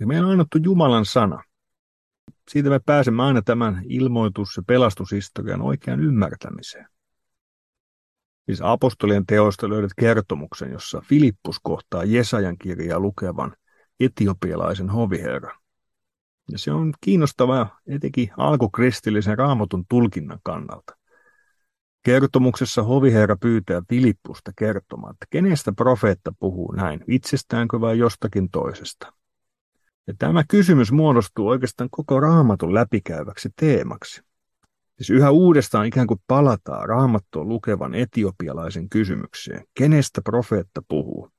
Ja 0.00 0.06
meillä 0.06 0.26
on 0.26 0.32
annettu 0.32 0.58
Jumalan 0.64 1.04
sana. 1.04 1.42
Siitä 2.48 2.70
me 2.70 2.80
pääsemme 2.86 3.22
aina 3.22 3.42
tämän 3.42 3.82
ilmoitus- 3.84 4.56
ja 4.56 4.62
pelastushistorian 4.66 5.62
oikean 5.62 6.00
ymmärtämiseen. 6.00 6.97
Siis 8.48 8.60
apostolien 8.62 9.26
teosta 9.26 9.68
löydät 9.68 9.90
kertomuksen, 10.00 10.72
jossa 10.72 11.02
Filippus 11.04 11.60
kohtaa 11.62 12.04
Jesajan 12.04 12.58
kirjaa 12.58 13.00
lukevan 13.00 13.56
etiopialaisen 14.00 14.88
hoviherran. 14.88 15.58
Ja 16.52 16.58
se 16.58 16.72
on 16.72 16.94
kiinnostavaa 17.00 17.78
etenkin 17.86 18.30
alkukristillisen 18.36 19.38
raamatun 19.38 19.84
tulkinnan 19.88 20.38
kannalta. 20.42 20.96
Kertomuksessa 22.02 22.82
hoviherra 22.82 23.36
pyytää 23.36 23.82
Filippusta 23.88 24.52
kertomaan, 24.58 25.12
että 25.12 25.26
kenestä 25.30 25.72
profeetta 25.72 26.32
puhuu 26.38 26.72
näin, 26.72 27.04
itsestäänkö 27.08 27.80
vai 27.80 27.98
jostakin 27.98 28.50
toisesta. 28.50 29.12
Ja 30.06 30.14
tämä 30.18 30.44
kysymys 30.48 30.92
muodostuu 30.92 31.48
oikeastaan 31.48 31.90
koko 31.90 32.20
raamatun 32.20 32.74
läpikäyväksi 32.74 33.48
teemaksi. 33.56 34.27
Siis 34.98 35.10
yhä 35.10 35.30
uudestaan 35.30 35.86
ikään 35.86 36.06
kuin 36.06 36.20
palataan 36.26 36.88
raamattua 36.88 37.44
lukevan 37.44 37.94
etiopialaisen 37.94 38.88
kysymykseen. 38.88 39.64
Kenestä 39.74 40.22
profeetta 40.22 40.82
puhuu? 40.88 41.30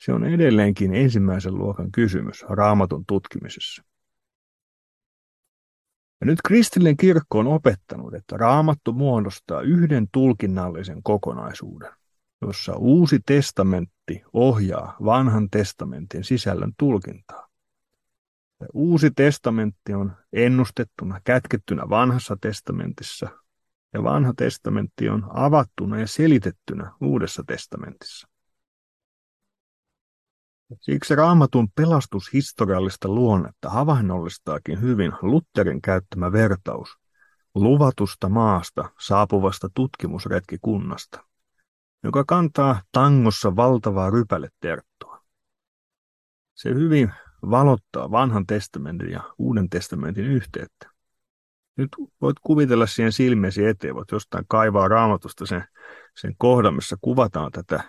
Se 0.00 0.12
on 0.12 0.24
edelleenkin 0.24 0.94
ensimmäisen 0.94 1.54
luokan 1.54 1.92
kysymys 1.92 2.44
raamatun 2.48 3.04
tutkimisessa. 3.06 3.82
Ja 6.20 6.26
nyt 6.26 6.38
kristillinen 6.46 6.96
kirkko 6.96 7.38
on 7.38 7.46
opettanut, 7.46 8.14
että 8.14 8.36
raamattu 8.36 8.92
muodostaa 8.92 9.60
yhden 9.60 10.06
tulkinnallisen 10.12 11.02
kokonaisuuden, 11.02 11.90
jossa 12.42 12.76
uusi 12.76 13.20
testamentti 13.26 14.22
ohjaa 14.32 14.96
vanhan 15.04 15.50
testamentin 15.50 16.24
sisällön 16.24 16.72
tulkintaa. 16.78 17.45
Uusi 18.72 19.10
testamentti 19.10 19.94
on 19.94 20.12
ennustettuna, 20.32 21.20
kätkettynä 21.24 21.88
vanhassa 21.88 22.36
testamentissa, 22.40 23.28
ja 23.92 24.02
vanha 24.02 24.32
testamentti 24.36 25.08
on 25.08 25.28
avattuna 25.34 26.00
ja 26.00 26.06
selitettynä 26.06 26.92
uudessa 27.00 27.44
testamentissa. 27.46 28.28
Siksi 30.80 31.14
raamatun 31.14 31.68
pelastushistoriallista 31.74 33.08
luonnetta 33.08 33.70
havainnollistaakin 33.70 34.80
hyvin 34.80 35.12
Lutterin 35.22 35.82
käyttämä 35.82 36.32
vertaus 36.32 36.88
luvatusta 37.54 38.28
maasta 38.28 38.90
saapuvasta 39.00 39.68
tutkimusretkikunnasta, 39.74 41.24
joka 42.04 42.24
kantaa 42.24 42.82
tangossa 42.92 43.56
valtavaa 43.56 44.10
rypäleterttoa. 44.10 45.24
Se 46.54 46.74
hyvin 46.74 47.12
valottaa 47.50 48.10
vanhan 48.10 48.46
testamentin 48.46 49.10
ja 49.10 49.20
uuden 49.38 49.70
testamentin 49.70 50.24
yhteyttä. 50.24 50.90
Nyt 51.76 51.88
voit 52.20 52.36
kuvitella 52.42 52.86
siihen 52.86 53.12
silmiesi 53.12 53.66
eteen, 53.66 53.94
voit 53.94 54.10
jostain 54.12 54.44
kaivaa 54.48 54.88
raamatusta 54.88 55.46
sen, 55.46 55.64
sen 56.20 56.34
kohdan, 56.38 56.74
missä 56.74 56.96
kuvataan 57.00 57.52
tätä 57.52 57.84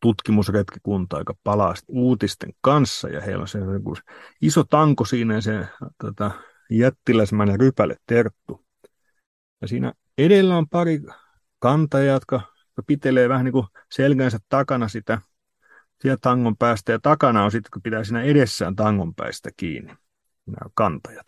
tutkimusretkikuntaa, 0.00 1.20
joka 1.20 1.34
palaa 1.44 1.74
uutisten 1.88 2.52
kanssa, 2.60 3.08
ja 3.08 3.20
heillä 3.20 3.42
on 3.42 3.48
se 3.48 3.58
iso 4.40 4.64
tanko 4.64 5.04
siinä 5.04 5.34
ja 5.34 5.40
se 5.40 5.66
tota, 5.98 6.30
jättiläismäinen 6.70 7.60
rypäle 7.60 7.96
terttu. 8.06 8.64
Ja 9.60 9.68
siinä 9.68 9.92
edellä 10.18 10.58
on 10.58 10.68
pari 10.68 11.02
kantajaa, 11.58 12.14
jotka 12.14 12.40
pitelee 12.86 13.28
vähän 13.28 13.44
niin 13.44 13.52
kuin 13.52 13.66
selkänsä 13.92 14.38
takana 14.48 14.88
sitä 14.88 15.20
siellä 16.00 16.18
tangon 16.20 16.56
päästä 16.56 16.92
ja 16.92 16.98
takana 16.98 17.44
on 17.44 17.50
sitten, 17.50 17.70
kun 17.72 17.82
pitää 17.82 18.04
siinä 18.04 18.22
edessään 18.22 18.76
tangon 18.76 19.14
päästä 19.14 19.50
kiinni, 19.56 19.94
nämä 20.46 20.70
kantajat. 20.74 21.26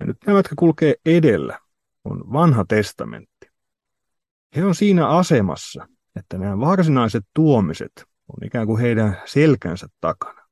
Ja 0.00 0.06
nyt 0.06 0.16
nämä, 0.26 0.38
jotka 0.38 0.54
kulkee 0.58 0.94
edellä, 1.06 1.58
on 2.04 2.32
vanha 2.32 2.64
testamentti. 2.68 3.50
He 4.56 4.64
on 4.64 4.74
siinä 4.74 5.08
asemassa, 5.08 5.88
että 6.16 6.38
nämä 6.38 6.60
varsinaiset 6.60 7.24
tuomiset 7.34 7.92
on 8.28 8.46
ikään 8.46 8.66
kuin 8.66 8.80
heidän 8.80 9.22
selkänsä 9.24 9.86
takana. 10.00 10.46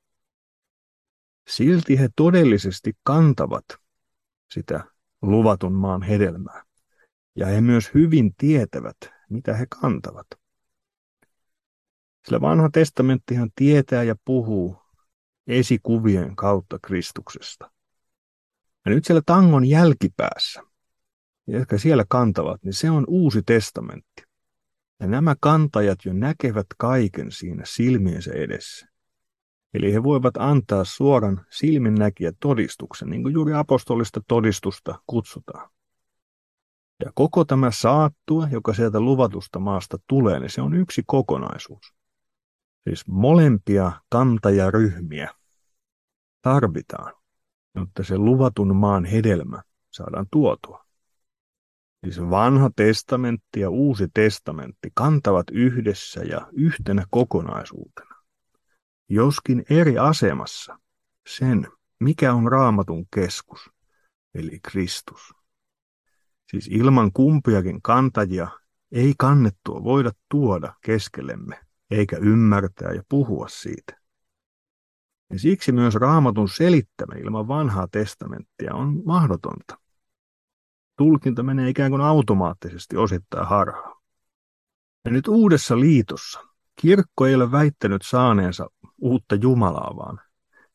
Silti 1.49 1.99
he 1.99 2.09
todellisesti 2.17 2.93
kantavat 3.03 3.65
sitä 4.51 4.85
luvatun 5.23 5.73
maan 5.73 6.03
hedelmää. 6.03 6.63
Ja 7.37 7.47
he 7.47 7.61
myös 7.61 7.95
hyvin 7.95 8.35
tietävät, 8.39 8.97
mitä 9.31 9.55
he 9.55 9.67
kantavat. 9.81 10.27
Sillä 12.27 12.41
vanha 12.41 12.71
testamenttihan 12.73 13.51
tietää 13.57 14.03
ja 14.03 14.15
puhuu 14.25 14.77
esikuvien 15.47 16.37
kautta 16.37 16.79
Kristuksesta. 16.83 17.71
Ja 18.85 18.91
nyt 18.91 19.05
siellä 19.05 19.23
tangon 19.27 19.65
jälkipäässä, 19.65 20.63
jotka 21.47 21.79
siellä 21.79 22.05
kantavat, 22.09 22.65
niin 22.65 22.73
se 22.73 22.91
on 22.91 23.05
uusi 23.09 23.43
testamentti. 23.43 24.23
Ja 25.01 25.07
nämä 25.07 25.35
kantajat 25.41 25.99
jo 26.05 26.13
näkevät 26.13 26.67
kaiken 26.79 27.33
siinä 27.33 27.63
silmiensä 27.67 28.33
edessä. 28.33 28.87
Eli 29.75 29.93
he 29.93 30.03
voivat 30.03 30.37
antaa 30.37 30.85
suoran 30.85 31.47
silminnäkijä 31.51 32.33
todistuksen, 32.41 33.11
niin 33.11 33.23
kuin 33.23 33.33
juuri 33.33 33.55
apostolista 33.55 34.21
todistusta 34.29 34.99
kutsutaan. 35.07 35.71
Ja 37.05 37.13
koko 37.15 37.45
tämä 37.45 37.71
saattua, 37.71 38.49
joka 38.51 38.75
sieltä 38.75 39.01
luvatusta 39.01 39.59
maasta 39.59 39.99
tulee, 40.07 40.41
niin 40.41 40.51
se 40.51 40.63
on 40.63 40.75
yksi 40.75 41.03
kokonaisuus. 41.07 41.95
Siis 42.85 43.07
molempia 43.07 43.93
kantajaryhmiä 44.09 45.35
tarvitaan, 46.43 47.15
jotta 47.75 48.05
se 48.05 48.19
luvatun 48.19 48.77
maan 48.77 49.05
hedelmä 49.05 49.63
saadaan 49.93 50.27
tuotua. 50.31 50.85
Siis 52.05 52.21
vanha 52.21 52.71
testamentti 52.77 53.61
ja 53.61 53.71
uusi 53.71 54.09
testamentti 54.15 54.91
kantavat 54.95 55.47
yhdessä 55.53 56.21
ja 56.21 56.49
yhtenä 56.53 57.05
kokonaisuutena, 57.11 58.15
joskin 59.09 59.65
eri 59.71 59.99
asemassa, 59.99 60.79
sen, 61.29 61.69
mikä 62.01 62.35
on 62.35 62.53
raamatun 62.53 63.07
keskus, 63.15 63.71
eli 64.35 64.59
Kristus. 64.63 65.35
Siis 66.51 66.69
ilman 66.69 67.13
kumpiakin 67.13 67.83
kantajia 67.83 68.49
ei 68.93 69.15
kannettua 69.19 69.85
voida 69.85 70.11
tuoda 70.29 70.75
keskellemme, 70.85 71.61
eikä 71.91 72.17
ymmärtää 72.17 72.93
ja 72.93 73.03
puhua 73.09 73.49
siitä. 73.49 74.01
Ja 75.33 75.39
siksi 75.39 75.73
myös 75.73 75.95
raamatun 75.95 76.49
selittäminen 76.49 77.25
ilman 77.25 77.49
vanhaa 77.49 77.89
testamenttia 77.89 78.75
on 78.75 79.03
mahdotonta. 79.05 79.79
Tulkinta 80.97 81.43
menee 81.43 81.69
ikään 81.69 81.91
kuin 81.91 82.03
automaattisesti 82.03 82.97
osittain 82.97 83.47
harhaan. 83.47 83.95
Ja 85.05 85.11
nyt 85.11 85.29
uudessa 85.29 85.81
liitossa 85.81 86.41
kirkko 86.81 87.27
ei 87.27 87.35
ole 87.35 87.53
väittänyt 87.53 88.03
saaneensa 88.05 88.67
uutta 88.99 89.35
Jumalaa, 89.35 89.97
vaan 89.97 90.21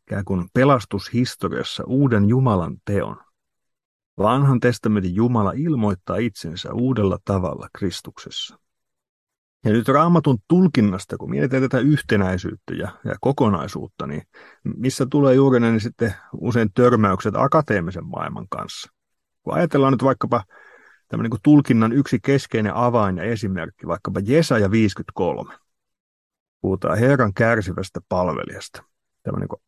ikään 0.08 0.26
kuin 0.26 0.46
pelastushistoriassa 0.54 1.84
uuden 1.88 2.30
Jumalan 2.30 2.78
teon. 2.86 3.18
Vanhan 4.18 4.60
testamentin 4.60 5.16
Jumala 5.16 5.52
ilmoittaa 5.52 6.18
itsensä 6.18 6.74
uudella 6.74 7.18
tavalla 7.26 7.68
Kristuksessa. 7.78 8.60
Ja 9.66 9.72
nyt 9.72 9.88
raamatun 9.88 10.38
tulkinnasta, 10.48 11.18
kun 11.18 11.30
mietitään 11.30 11.64
tätä 11.64 11.80
yhtenäisyyttä 11.80 12.74
ja, 12.74 12.90
ja 13.06 13.16
kokonaisuutta, 13.22 14.08
niin 14.08 14.22
missä 14.64 15.06
tulee 15.12 15.36
juuri 15.36 15.60
ne 15.60 15.72
niin 15.72 15.82
sitten 15.82 16.14
usein 16.34 16.70
törmäykset 16.74 17.36
akateemisen 17.36 18.06
maailman 18.06 18.48
kanssa. 18.50 18.92
Kun 19.44 19.54
ajatellaan 19.54 19.94
nyt 19.94 20.04
vaikkapa 20.04 20.44
tämmöinen 21.08 21.32
niin 21.32 21.40
tulkinnan 21.44 21.94
yksi 21.94 22.20
keskeinen 22.24 22.76
avain 22.76 23.18
ja 23.18 23.24
esimerkki, 23.24 23.88
vaikkapa 23.88 24.20
Jesaja 24.24 24.72
53. 24.72 25.54
Puhutaan 26.62 26.98
Herran 26.98 27.34
kärsivästä 27.34 28.00
palvelijasta. 28.10 28.84
Tämmöinen 29.24 29.48
niin 29.52 29.64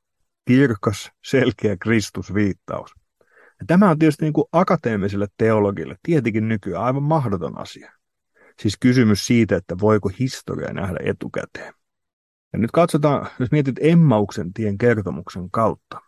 kirkas, 0.45 1.12
selkeä 1.25 1.77
Kristusviittaus. 1.77 2.91
Ja 3.60 3.65
tämä 3.67 3.89
on 3.89 3.99
tietysti 3.99 4.25
niin 4.25 4.34
kuin 4.34 4.47
akateemiselle 4.51 5.27
teologille 5.38 5.95
tietenkin 6.04 6.47
nykyään 6.47 6.84
aivan 6.84 7.04
mahdoton 7.04 7.58
asia. 7.58 8.01
Siis 8.62 8.78
kysymys 8.80 9.28
siitä, 9.28 9.56
että 9.56 9.76
voiko 9.80 10.12
historia 10.19 10.74
nähdä 10.74 11.00
etukäteen. 11.04 11.74
Ja 12.54 12.60
nyt 12.60 12.71
katsotaan, 12.71 13.28
jos 13.39 13.52
mietit 13.52 13.76
Emmauksen 13.82 14.54
tien 14.54 14.78
kertomuksen 14.78 15.52
kautta, 15.52 16.02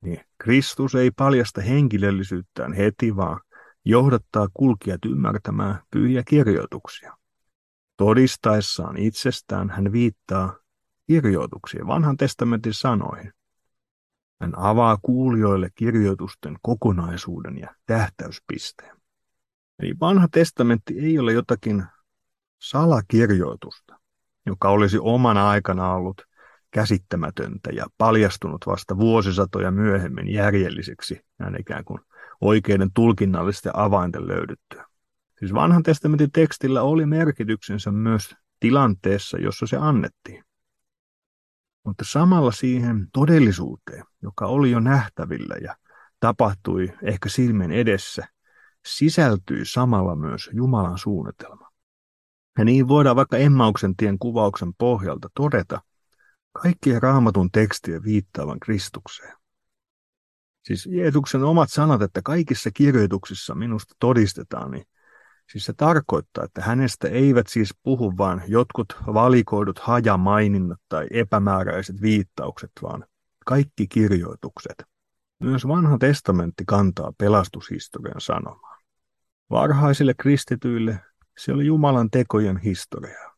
niin 0.00 0.20
Kristus 0.38 0.94
ei 0.94 1.10
paljasta 1.10 1.60
henkilöllisyyttään 1.60 2.72
heti, 2.72 3.16
vaan 3.16 3.40
johdattaa 3.84 4.48
kulkijat 4.54 5.04
ymmärtämään 5.04 5.82
pyhiä 5.90 6.22
kirjoituksia. 6.28 7.16
Todistaessaan 7.96 8.96
itsestään 8.96 9.70
hän 9.70 9.92
viittaa 9.92 10.56
kirjoituksiin, 11.06 11.86
vanhan 11.86 12.16
testamentin 12.16 12.74
sanoihin. 12.74 13.32
Hän 14.40 14.58
avaa 14.58 14.98
kuulijoille 15.02 15.68
kirjoitusten 15.74 16.56
kokonaisuuden 16.62 17.58
ja 17.58 17.74
tähtäyspisteen. 17.86 19.03
Eli 19.78 19.94
vanha 20.00 20.28
testamentti 20.28 20.98
ei 20.98 21.18
ole 21.18 21.32
jotakin 21.32 21.84
salakirjoitusta, 22.58 24.00
joka 24.46 24.68
olisi 24.68 24.98
omana 25.00 25.48
aikana 25.48 25.94
ollut 25.94 26.22
käsittämätöntä 26.70 27.70
ja 27.72 27.86
paljastunut 27.98 28.66
vasta 28.66 28.96
vuosisatoja 28.96 29.70
myöhemmin 29.70 30.32
järjelliseksi, 30.32 31.20
näin 31.38 31.60
ikään 31.60 31.84
kuin 31.84 32.00
oikeiden 32.40 32.90
tulkinnallisten 32.94 33.72
avainten 33.76 34.28
löydyttyä. 34.28 34.86
Siis 35.38 35.54
vanhan 35.54 35.82
testamentin 35.82 36.32
tekstillä 36.32 36.82
oli 36.82 37.06
merkityksensä 37.06 37.92
myös 37.92 38.34
tilanteessa, 38.60 39.38
jossa 39.38 39.66
se 39.66 39.76
annettiin. 39.76 40.44
Mutta 41.84 42.04
samalla 42.06 42.52
siihen 42.52 43.06
todellisuuteen, 43.12 44.04
joka 44.22 44.46
oli 44.46 44.70
jo 44.70 44.80
nähtävillä 44.80 45.54
ja 45.62 45.76
tapahtui 46.20 46.92
ehkä 47.02 47.28
silmien 47.28 47.72
edessä, 47.72 48.26
sisältyi 48.86 49.64
samalla 49.64 50.16
myös 50.16 50.50
Jumalan 50.52 50.98
suunnitelma. 50.98 51.70
Ja 52.58 52.64
niin 52.64 52.88
voidaan 52.88 53.16
vaikka 53.16 53.36
Emmauksen 53.36 53.96
tien 53.96 54.18
kuvauksen 54.18 54.74
pohjalta 54.78 55.28
todeta 55.34 55.80
kaikkien 56.62 57.02
raamatun 57.02 57.50
tekstien 57.50 58.04
viittaavan 58.04 58.60
Kristukseen. 58.60 59.36
Siis 60.64 60.86
Jeesuksen 60.86 61.44
omat 61.44 61.70
sanat, 61.70 62.02
että 62.02 62.22
kaikissa 62.24 62.70
kirjoituksissa 62.70 63.54
minusta 63.54 63.94
todistetaan, 64.00 64.70
niin 64.70 64.84
siis 65.52 65.64
se 65.64 65.72
tarkoittaa, 65.72 66.44
että 66.44 66.62
hänestä 66.62 67.08
eivät 67.08 67.46
siis 67.46 67.74
puhu 67.82 68.16
vain 68.18 68.42
jotkut 68.46 68.96
valikoidut 69.06 69.78
hajamaininnat 69.78 70.80
tai 70.88 71.06
epämääräiset 71.10 72.02
viittaukset, 72.02 72.70
vaan 72.82 73.04
kaikki 73.46 73.86
kirjoitukset. 73.86 74.84
Myös 75.40 75.68
vanha 75.68 75.98
testamentti 75.98 76.64
kantaa 76.66 77.12
pelastushistorian 77.18 78.20
sanomaa. 78.20 78.73
Varhaisille 79.54 80.14
kristityille 80.14 81.00
se 81.38 81.52
oli 81.52 81.66
Jumalan 81.66 82.10
tekojen 82.10 82.56
historiaa. 82.58 83.34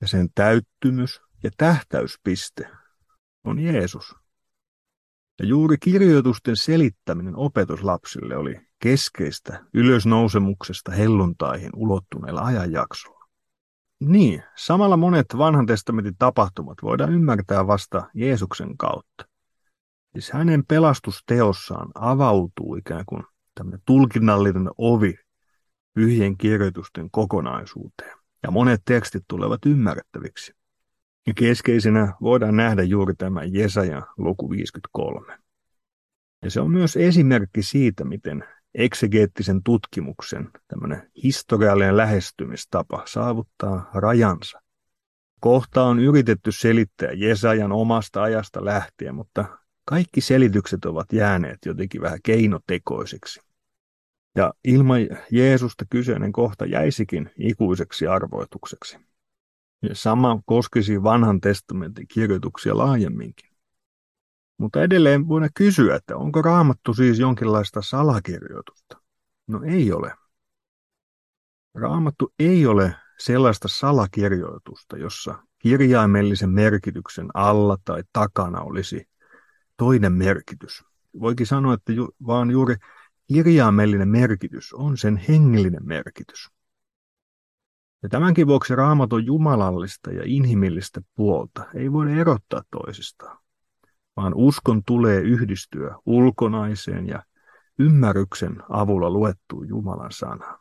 Ja 0.00 0.08
sen 0.08 0.28
täyttymys 0.34 1.20
ja 1.42 1.50
tähtäyspiste 1.56 2.68
on 3.44 3.58
Jeesus. 3.58 4.14
Ja 5.38 5.46
juuri 5.46 5.76
kirjoitusten 5.78 6.56
selittäminen 6.56 7.36
opetuslapsille 7.36 8.36
oli 8.36 8.60
keskeistä 8.78 9.64
ylösnousemuksesta 9.74 10.92
helluntaihin 10.92 11.70
ulottuneella 11.76 12.40
ajanjaksolla. 12.40 13.24
Niin, 14.00 14.42
samalla 14.56 14.96
monet 14.96 15.26
vanhan 15.38 15.66
testamentin 15.66 16.16
tapahtumat 16.18 16.78
voidaan 16.82 17.12
ymmärtää 17.12 17.66
vasta 17.66 18.10
Jeesuksen 18.14 18.76
kautta. 18.76 19.24
Siis 20.12 20.32
hänen 20.32 20.66
pelastusteossaan 20.66 21.90
avautuu 21.94 22.74
ikään 22.74 23.04
kuin 23.06 23.24
tämmöinen 23.54 23.80
tulkinnallinen 23.86 24.70
ovi 24.78 25.14
pyhien 25.94 26.36
kirjoitusten 26.36 27.10
kokonaisuuteen. 27.10 28.16
Ja 28.42 28.50
monet 28.50 28.82
tekstit 28.84 29.24
tulevat 29.28 29.66
ymmärrettäviksi. 29.66 30.52
Ja 31.26 31.34
keskeisenä 31.34 32.14
voidaan 32.20 32.56
nähdä 32.56 32.82
juuri 32.82 33.14
tämä 33.14 33.44
Jesaja 33.44 34.02
luku 34.16 34.50
53. 34.50 35.38
Ja 36.42 36.50
se 36.50 36.60
on 36.60 36.70
myös 36.70 36.96
esimerkki 36.96 37.62
siitä, 37.62 38.04
miten 38.04 38.44
eksegeettisen 38.74 39.62
tutkimuksen 39.62 40.50
tämmöinen 40.68 41.10
historiallinen 41.22 41.96
lähestymistapa 41.96 43.02
saavuttaa 43.06 43.90
rajansa. 43.94 44.60
Kohta 45.40 45.82
on 45.82 45.98
yritetty 45.98 46.52
selittää 46.52 47.12
Jesajan 47.12 47.72
omasta 47.72 48.22
ajasta 48.22 48.64
lähtien, 48.64 49.14
mutta 49.14 49.58
kaikki 49.84 50.20
selitykset 50.20 50.84
ovat 50.84 51.12
jääneet 51.12 51.58
jotenkin 51.66 52.02
vähän 52.02 52.18
keinotekoisiksi. 52.22 53.40
Ja 54.36 54.54
ilman 54.64 55.00
Jeesusta 55.30 55.84
kyseinen 55.90 56.32
kohta 56.32 56.66
jäisikin 56.66 57.30
ikuiseksi 57.38 58.06
arvoitukseksi. 58.06 58.98
Ja 59.82 59.94
sama 59.94 60.42
koskisi 60.46 61.02
vanhan 61.02 61.40
testamentin 61.40 62.08
kirjoituksia 62.08 62.76
laajemminkin. 62.76 63.50
Mutta 64.58 64.82
edelleen 64.82 65.28
voidaan 65.28 65.50
kysyä, 65.54 65.96
että 65.96 66.16
onko 66.16 66.42
raamattu 66.42 66.94
siis 66.94 67.18
jonkinlaista 67.18 67.82
salakirjoitusta? 67.82 68.96
No 69.46 69.62
ei 69.62 69.92
ole. 69.92 70.14
Raamattu 71.74 72.32
ei 72.38 72.66
ole 72.66 72.94
sellaista 73.18 73.68
salakirjoitusta, 73.68 74.96
jossa 74.96 75.38
kirjaimellisen 75.58 76.50
merkityksen 76.50 77.28
alla 77.34 77.76
tai 77.84 78.02
takana 78.12 78.60
olisi 78.60 79.08
toinen 79.82 80.12
merkitys. 80.12 80.84
Voikin 81.20 81.46
sanoa, 81.46 81.74
että 81.74 81.92
ju, 81.92 82.08
vaan 82.26 82.50
juuri 82.50 82.76
kirjaimellinen 83.32 84.08
merkitys 84.08 84.72
on 84.72 84.96
sen 84.96 85.16
hengellinen 85.16 85.86
merkitys. 85.86 86.48
Ja 88.02 88.08
tämänkin 88.08 88.46
vuoksi 88.46 88.74
raamatun 88.74 89.26
jumalallista 89.26 90.12
ja 90.12 90.22
inhimillistä 90.24 91.00
puolta 91.14 91.66
ei 91.74 91.92
voida 91.92 92.10
erottaa 92.10 92.62
toisistaan, 92.70 93.38
vaan 94.16 94.34
uskon 94.34 94.82
tulee 94.84 95.20
yhdistyä 95.20 95.96
ulkonaiseen 96.06 97.08
ja 97.08 97.22
ymmärryksen 97.78 98.62
avulla 98.68 99.10
luettuun 99.10 99.68
Jumalan 99.68 100.12
sanaan. 100.12 100.58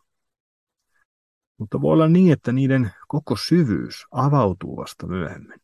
Mutta 1.57 1.81
voi 1.81 1.93
olla 1.93 2.07
niin, 2.07 2.33
että 2.33 2.51
niiden 2.51 2.91
koko 3.07 3.35
syvyys 3.35 4.05
avautuu 4.11 4.77
vasta 4.77 5.07
myöhemmin. 5.07 5.60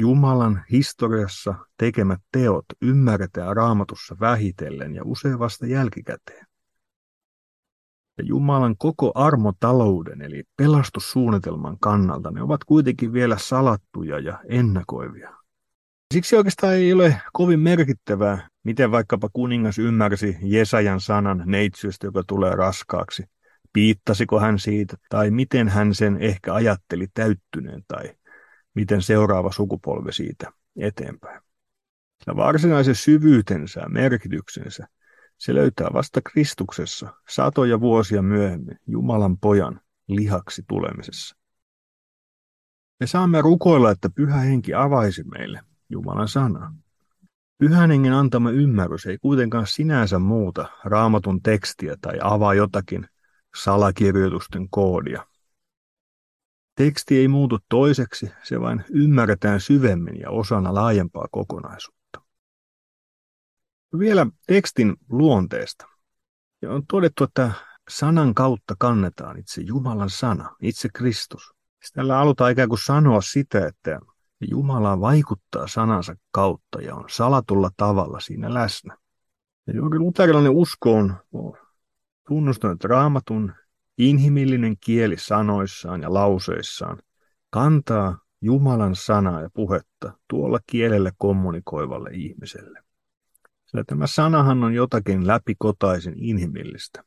Jumalan 0.00 0.64
historiassa 0.72 1.54
tekemät 1.78 2.20
teot 2.32 2.64
ymmärretään 2.82 3.56
raamatussa 3.56 4.16
vähitellen 4.20 4.94
ja 4.94 5.02
usein 5.04 5.38
vasta 5.38 5.66
jälkikäteen. 5.66 6.46
ja 8.18 8.24
Jumalan 8.24 8.76
koko 8.78 9.12
armotalouden 9.14 10.22
eli 10.22 10.44
pelastussuunnitelman 10.56 11.78
kannalta 11.78 12.30
ne 12.30 12.42
ovat 12.42 12.64
kuitenkin 12.64 13.12
vielä 13.12 13.38
salattuja 13.38 14.18
ja 14.18 14.38
ennakoivia. 14.48 15.36
Siksi 16.14 16.36
oikeastaan 16.36 16.74
ei 16.74 16.92
ole 16.92 17.20
kovin 17.32 17.60
merkittävää, 17.60 18.48
miten 18.64 18.90
vaikkapa 18.90 19.28
kuningas 19.32 19.78
ymmärsi 19.78 20.36
Jesajan 20.42 21.00
sanan 21.00 21.42
neitsyöstä, 21.46 22.06
joka 22.06 22.22
tulee 22.26 22.56
raskaaksi. 22.56 23.24
Piittasiko 23.72 24.40
hän 24.40 24.58
siitä, 24.58 24.96
tai 25.08 25.30
miten 25.30 25.68
hän 25.68 25.94
sen 25.94 26.16
ehkä 26.20 26.54
ajatteli 26.54 27.06
täyttyneen, 27.14 27.82
tai 27.88 28.14
miten 28.76 29.02
seuraava 29.02 29.52
sukupolvi 29.52 30.12
siitä 30.12 30.52
eteenpäin. 30.76 31.40
Ja 32.26 32.36
varsinaisen 32.36 32.94
syvyytensä 32.94 33.80
ja 33.80 33.88
merkityksensä 33.88 34.86
se 35.38 35.54
löytää 35.54 35.88
vasta 35.92 36.20
Kristuksessa 36.22 37.14
satoja 37.28 37.80
vuosia 37.80 38.22
myöhemmin 38.22 38.78
Jumalan 38.86 39.38
pojan 39.38 39.80
lihaksi 40.08 40.62
tulemisessa. 40.68 41.36
Me 43.00 43.06
saamme 43.06 43.40
rukoilla, 43.40 43.90
että 43.90 44.10
pyhä 44.10 44.36
henki 44.36 44.74
avaisi 44.74 45.24
meille 45.24 45.60
Jumalan 45.88 46.28
sanaa. 46.28 46.74
Pyhän 47.58 47.90
hengen 47.90 48.12
antama 48.12 48.50
ymmärrys 48.50 49.06
ei 49.06 49.18
kuitenkaan 49.18 49.66
sinänsä 49.66 50.18
muuta 50.18 50.68
raamatun 50.84 51.42
tekstiä 51.42 51.96
tai 52.00 52.18
avaa 52.22 52.54
jotakin 52.54 53.08
salakirjoitusten 53.62 54.70
koodia. 54.70 55.26
Teksti 56.76 57.18
ei 57.18 57.28
muutu 57.28 57.58
toiseksi, 57.68 58.30
se 58.42 58.60
vain 58.60 58.84
ymmärretään 58.90 59.60
syvemmin 59.60 60.20
ja 60.20 60.30
osana 60.30 60.74
laajempaa 60.74 61.26
kokonaisuutta. 61.30 62.20
Vielä 63.98 64.26
tekstin 64.46 64.96
luonteesta. 65.08 65.86
Ja 66.62 66.70
on 66.72 66.86
todettu, 66.86 67.24
että 67.24 67.52
sanan 67.90 68.34
kautta 68.34 68.74
kannetaan 68.78 69.38
itse 69.38 69.62
Jumalan 69.62 70.10
sana, 70.10 70.56
itse 70.62 70.88
Kristus. 70.94 71.52
Tällä 71.94 72.16
halutaan 72.16 72.52
ikään 72.52 72.68
kuin 72.68 72.84
sanoa 72.84 73.20
sitä, 73.20 73.66
että 73.66 74.00
Jumala 74.50 75.00
vaikuttaa 75.00 75.66
sanansa 75.66 76.14
kautta 76.30 76.80
ja 76.80 76.94
on 76.94 77.04
salatulla 77.08 77.70
tavalla 77.76 78.20
siinä 78.20 78.54
läsnä. 78.54 78.98
Ja 79.66 79.74
juuri 79.76 79.98
luterilainen 79.98 80.52
usko 80.52 80.94
on 80.94 81.16
tunnustanut 82.28 82.84
raamatun 82.84 83.52
inhimillinen 83.98 84.76
kieli 84.80 85.16
sanoissaan 85.18 86.02
ja 86.02 86.14
lauseissaan 86.14 86.98
kantaa 87.50 88.18
Jumalan 88.40 88.96
sanaa 88.96 89.42
ja 89.42 89.50
puhetta 89.54 90.12
tuolla 90.30 90.58
kielelle 90.66 91.12
kommunikoivalle 91.18 92.10
ihmiselle. 92.12 92.82
Sillä 93.66 93.84
tämä 93.84 94.06
sanahan 94.06 94.64
on 94.64 94.74
jotakin 94.74 95.26
läpikotaisin 95.26 96.14
inhimillistä. 96.16 97.04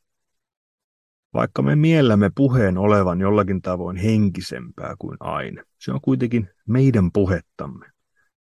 Vaikka 1.34 1.62
me 1.62 1.75
miellämme 1.75 2.32
puheen 2.36 2.78
olevan 2.78 3.19
jollakin 3.19 3.62
tavoin 3.62 3.97
henkisempää 3.97 4.95
kuin 4.99 5.17
aine, 5.19 5.63
se 5.78 5.91
on 5.91 6.02
kuitenkin 6.02 6.49
meidän 6.67 7.12
puhettamme. 7.12 7.86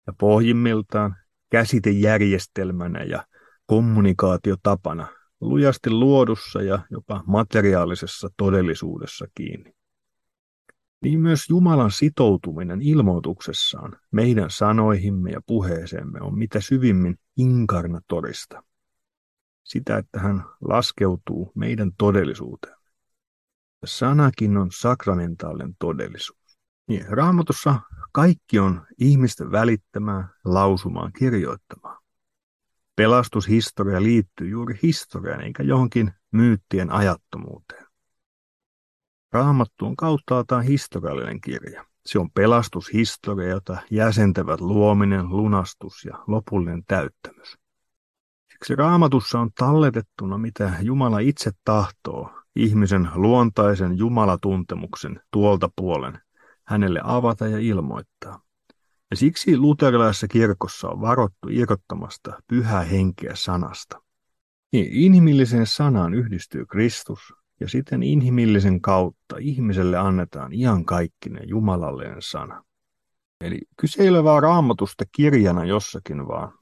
Ja 0.08 0.14
pohjimmiltaan 0.20 1.16
käsitejärjestelmänä 1.52 3.04
ja 3.04 3.26
kommunikaatiotapana 3.66 5.08
lujasti 5.42 5.90
luodussa 5.90 6.62
ja 6.62 6.80
jopa 6.90 7.24
materiaalisessa 7.28 8.30
todellisuudessa 8.38 9.26
kiinni. 9.36 9.74
Niin 11.02 11.20
myös 11.20 11.50
Jumalan 11.50 11.92
sitoutuminen 11.92 12.82
ilmoituksessaan 12.82 14.00
meidän 14.12 14.50
sanoihimme 14.50 15.32
ja 15.32 15.42
puheeseemme 15.46 16.20
on 16.22 16.38
mitä 16.38 16.62
syvimmin 16.62 17.16
inkarnatorista– 17.38 18.64
sitä, 19.66 19.98
että 19.98 20.20
hän 20.20 20.44
laskeutuu 20.62 21.52
meidän 21.56 21.92
todellisuuteen. 21.98 22.76
Sanakin 23.86 24.58
on 24.58 24.72
sakramentaalinen 24.72 25.76
todellisuus. 25.80 26.58
Niin, 26.88 27.06
raamatussa 27.10 27.80
kaikki 28.12 28.60
on 28.60 28.86
ihmisten 29.00 29.52
välittämää, 29.52 30.30
lausumaan, 30.46 31.12
kirjoittamaan. 31.14 32.05
Pelastushistoria 32.96 34.04
liittyy 34.04 34.50
juuri 34.50 34.80
historiaan 34.84 35.42
eikä 35.42 35.64
johonkin 35.64 36.12
myyttien 36.32 36.92
ajattomuuteen. 36.92 37.86
Raamattu 39.32 39.86
on 39.86 39.96
kauttaaltaan 39.96 40.64
historiallinen 40.64 41.42
kirja. 41.42 41.86
Se 42.06 42.20
on 42.20 42.32
pelastushistoria, 42.32 43.50
jota 43.50 43.78
jäsentävät 43.92 44.62
luominen, 44.62 45.30
lunastus 45.30 46.06
ja 46.06 46.24
lopullinen 46.28 46.84
täyttämys. 46.88 47.58
Siksi 48.52 48.76
raamatussa 48.76 49.40
on 49.40 49.50
talletettuna, 49.58 50.38
mitä 50.38 50.74
Jumala 50.82 51.20
itse 51.20 51.52
tahtoo 51.64 52.30
ihmisen 52.56 53.10
luontaisen 53.16 53.98
Jumalatuntemuksen 53.98 55.22
tuolta 55.32 55.70
puolen 55.76 56.20
hänelle 56.64 57.02
avata 57.04 57.48
ja 57.48 57.60
ilmoittaa. 57.60 58.45
Ja 59.16 59.20
siksi 59.20 59.58
luterilaisessa 59.58 60.28
kirkossa 60.28 60.90
on 60.90 61.02
varottu 61.02 61.48
irrottamasta 61.50 62.42
pyhää 62.48 62.84
henkeä 62.84 63.32
sanasta. 63.36 64.02
Niin, 64.72 64.88
inhimilliseen 64.92 65.68
sanaan 65.68 66.14
yhdistyy 66.14 66.66
Kristus, 66.66 67.20
ja 67.60 67.70
sitten 67.70 68.04
inhimillisen 68.04 68.82
kautta 68.82 69.36
ihmiselle 69.40 69.98
annetaan 69.98 70.54
iankaikkinen 70.54 71.50
jumalallinen 71.50 72.22
sana. 72.22 72.64
Eli 73.42 73.62
kyse 73.78 74.04
ei 74.04 74.10
ole 74.10 74.24
vaan 74.24 74.44
raamatusta 74.44 75.04
kirjana 75.12 75.66
jossakin, 75.66 76.28
vaan 76.28 76.54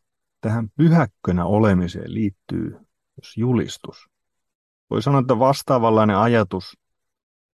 tähän 0.41 0.69
pyhäkkönä 0.77 1.45
olemiseen 1.45 2.13
liittyy 2.13 2.69
myös 2.71 3.37
julistus. 3.37 4.09
Voi 4.89 5.01
sanoa, 5.01 5.21
että 5.21 5.39
vastaavanlainen 5.39 6.17
ajatus 6.17 6.77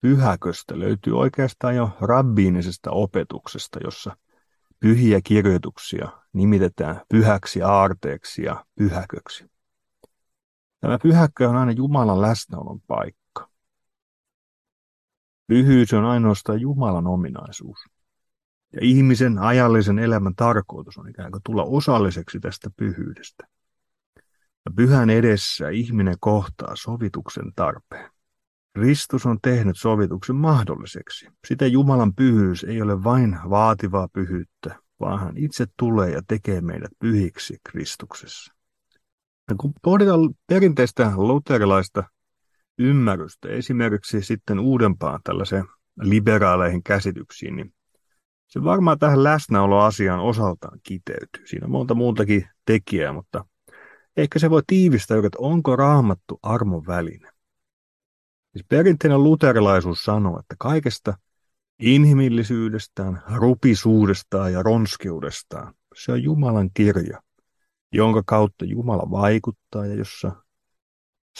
pyhäköstä 0.02 0.80
löytyy 0.80 1.20
oikeastaan 1.20 1.76
jo 1.76 1.90
rabbiinisesta 2.02 2.92
opetuksesta, 2.92 3.80
jossa 3.84 4.16
pyhiä 4.80 5.22
kirjoituksia 5.24 6.10
nimitetään 6.34 7.02
pyhäksi 7.10 7.62
aarteeksi 7.62 8.44
ja 8.44 8.66
pyhäköksi. 8.76 9.46
Tämä 10.80 11.00
pyhäkkö 11.04 11.50
on 11.50 11.56
aina 11.56 11.72
Jumalan 11.72 12.22
läsnäolon 12.22 12.82
paikka. 12.88 13.50
Pyhyys 15.48 15.94
on 15.94 16.06
ainoastaan 16.06 16.62
Jumalan 16.62 17.08
ominaisuus. 17.08 17.80
Ja 18.74 18.80
ihmisen 18.82 19.40
ajallisen 19.40 20.00
elämän 20.00 20.36
tarkoitus 20.36 20.98
on 20.98 21.10
ikään 21.10 21.32
kuin 21.32 21.42
tulla 21.46 21.64
osalliseksi 21.64 22.40
tästä 22.40 22.70
pyhyydestä. 22.78 23.48
Ja 24.66 24.72
pyhän 24.76 25.10
edessä 25.10 25.70
ihminen 25.70 26.16
kohtaa 26.20 26.76
sovituksen 26.76 27.54
tarpeen. 27.56 28.12
Kristus 28.80 29.26
on 29.26 29.38
tehnyt 29.42 29.78
sovituksen 29.78 30.36
mahdolliseksi. 30.36 31.28
Sitä 31.48 31.68
Jumalan 31.68 32.16
pyhyys 32.16 32.64
ei 32.64 32.82
ole 32.82 33.04
vain 33.04 33.38
vaativaa 33.50 34.08
pyhyyttä, 34.14 34.76
vaan 35.00 35.20
hän 35.20 35.38
itse 35.38 35.66
tulee 35.78 36.12
ja 36.12 36.22
tekee 36.28 36.62
meidät 36.62 36.92
pyhiksi 37.00 37.58
Kristuksessa. 37.70 38.54
Ja 39.50 39.56
kun 39.56 39.74
pohditaan 39.82 40.30
perinteistä 40.48 41.12
luterilaista 41.16 42.04
ymmärrystä, 42.78 43.50
esimerkiksi 43.50 44.22
sitten 44.22 44.60
uudempaan 44.60 45.20
tällaiseen 45.24 45.66
liberaaleihin 46.02 46.84
käsityksiin, 46.84 47.56
niin 47.56 47.74
se 48.48 48.64
varmaan 48.64 49.00
tähän 49.00 49.24
läsnäoloasiaan 49.24 50.20
osaltaan 50.20 50.80
kiteytyy. 50.84 51.48
Siinä 51.48 51.66
on 51.66 51.72
monta 51.72 51.96
muutakin 51.96 52.46
tekijää, 52.66 53.14
mutta 53.14 53.46
ehkä 54.18 54.40
se 54.40 54.50
voi 54.50 54.62
tiivistää, 54.68 55.18
että 55.18 55.38
onko 55.38 55.76
raamattu 55.76 56.40
armon 56.44 56.88
väline. 56.88 57.39
Siis 58.52 58.66
perinteinen 58.70 59.24
luterilaisuus 59.24 60.04
sanoo, 60.04 60.40
että 60.40 60.56
kaikesta 60.60 61.14
inhimillisyydestään, 61.80 63.24
rupisuudestaan 63.36 64.54
ja 64.54 64.64
ronskeudestaan 64.64 65.74
se 65.96 66.12
on 66.12 66.24
Jumalan 66.24 66.70
kirja, 66.74 67.22
jonka 67.92 68.24
kautta 68.26 68.66
Jumala 68.66 69.12
vaikuttaa 69.12 69.86
ja 69.86 69.94
jossa 69.96 70.32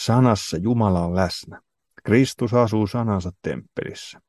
sanassa 0.00 0.56
Jumala 0.56 1.00
on 1.00 1.14
läsnä. 1.14 1.60
Kristus 2.04 2.54
asuu 2.54 2.86
sanansa 2.86 3.30
temppelissä. 3.42 4.20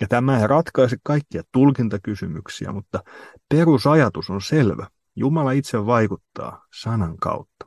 Ja 0.00 0.06
tämä 0.08 0.40
ei 0.40 0.46
ratkaise 0.46 0.96
kaikkia 1.02 1.42
tulkintakysymyksiä, 1.52 2.72
mutta 2.72 3.02
perusajatus 3.48 4.30
on 4.30 4.42
selvä. 4.42 4.86
Jumala 5.16 5.52
itse 5.52 5.86
vaikuttaa 5.86 6.66
sanan 6.80 7.16
kautta. 7.16 7.65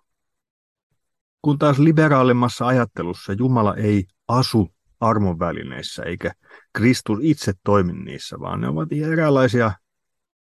Kun 1.42 1.60
taas 1.60 1.80
liberaalimmassa 1.80 2.68
ajattelussa 2.68 3.34
Jumala 3.34 3.76
ei 3.76 4.06
asu 4.28 4.74
armon 5.00 5.40
välineissä, 5.40 6.04
eikä 6.04 6.32
Kristus 6.74 7.20
itse 7.22 7.54
toimi 7.64 7.94
niissä, 7.94 8.40
vaan 8.40 8.62
ne 8.62 8.68
ovat 8.68 8.90
eräänlaisia 8.92 9.72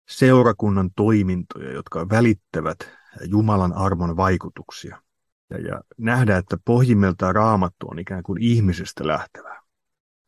seurakunnan 0.08 0.90
toimintoja, 0.96 1.72
jotka 1.72 2.08
välittävät 2.08 2.78
Jumalan 3.26 3.72
armon 3.72 4.16
vaikutuksia. 4.16 5.02
Ja, 5.50 5.58
ja 5.60 5.80
nähdään, 5.98 6.38
että 6.38 6.56
pohjimmiltaan 6.64 7.34
raamattu 7.34 7.86
on 7.90 7.98
ikään 7.98 8.22
kuin 8.22 8.42
ihmisestä 8.42 9.06
lähtevää. 9.06 9.62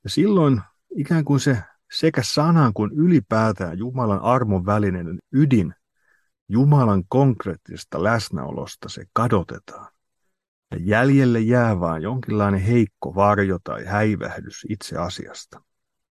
Ja 0.05 0.11
silloin 0.11 0.61
ikään 0.96 1.24
kuin 1.24 1.40
se 1.40 1.59
sekä 1.92 2.22
sanan 2.24 2.72
kuin 2.74 2.90
ylipäätään 2.92 3.79
Jumalan 3.79 4.20
armon 4.20 4.66
välinen 4.66 5.18
ydin 5.33 5.74
Jumalan 6.48 7.02
konkreettisesta 7.09 8.02
läsnäolosta 8.02 8.88
se 8.88 9.05
kadotetaan. 9.12 9.95
Ja 10.70 10.79
jäljelle 10.81 11.40
jää 11.40 11.81
vain 11.81 12.02
jonkinlainen 12.02 12.61
heikko 12.61 13.14
varjo 13.14 13.59
tai 13.64 13.85
häivähdys 13.85 14.66
itse 14.68 14.96
asiasta. 14.96 15.62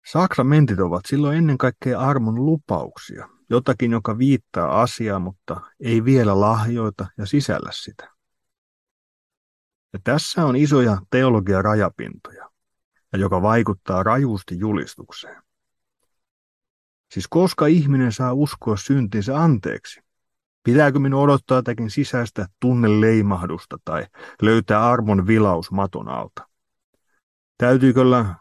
Sakramentit 0.05 0.79
ovat 0.79 1.05
silloin 1.05 1.37
ennen 1.37 1.57
kaikkea 1.57 1.99
armon 1.99 2.45
lupauksia, 2.45 3.29
jotakin, 3.49 3.91
joka 3.91 4.17
viittaa 4.17 4.81
asiaa, 4.81 5.19
mutta 5.19 5.61
ei 5.79 6.05
vielä 6.05 6.39
lahjoita 6.39 7.07
ja 7.17 7.25
sisällä 7.25 7.69
sitä. 7.73 8.09
Ja 9.93 9.99
tässä 10.03 10.45
on 10.45 10.55
isoja 10.55 10.97
teologia 11.09 11.61
rajapintoja, 11.61 12.49
ja 13.13 13.19
joka 13.19 13.41
vaikuttaa 13.41 14.03
rajuusti 14.03 14.59
julistukseen. 14.59 15.43
Siis 17.11 17.27
koska 17.27 17.67
ihminen 17.67 18.11
saa 18.11 18.33
uskoa 18.33 18.77
syntinsä 18.77 19.37
anteeksi? 19.37 20.02
Pitääkö 20.63 20.99
minun 20.99 21.23
odottaa 21.23 21.57
jotakin 21.57 21.89
sisäistä 21.89 22.47
tunneleimahdusta 22.59 23.77
tai 23.85 24.05
löytää 24.41 24.89
armon 24.89 25.27
vilaus 25.27 25.71
maton 25.71 26.09
alta? 26.09 26.47
Täytyykö 27.57 28.01
olla 28.01 28.35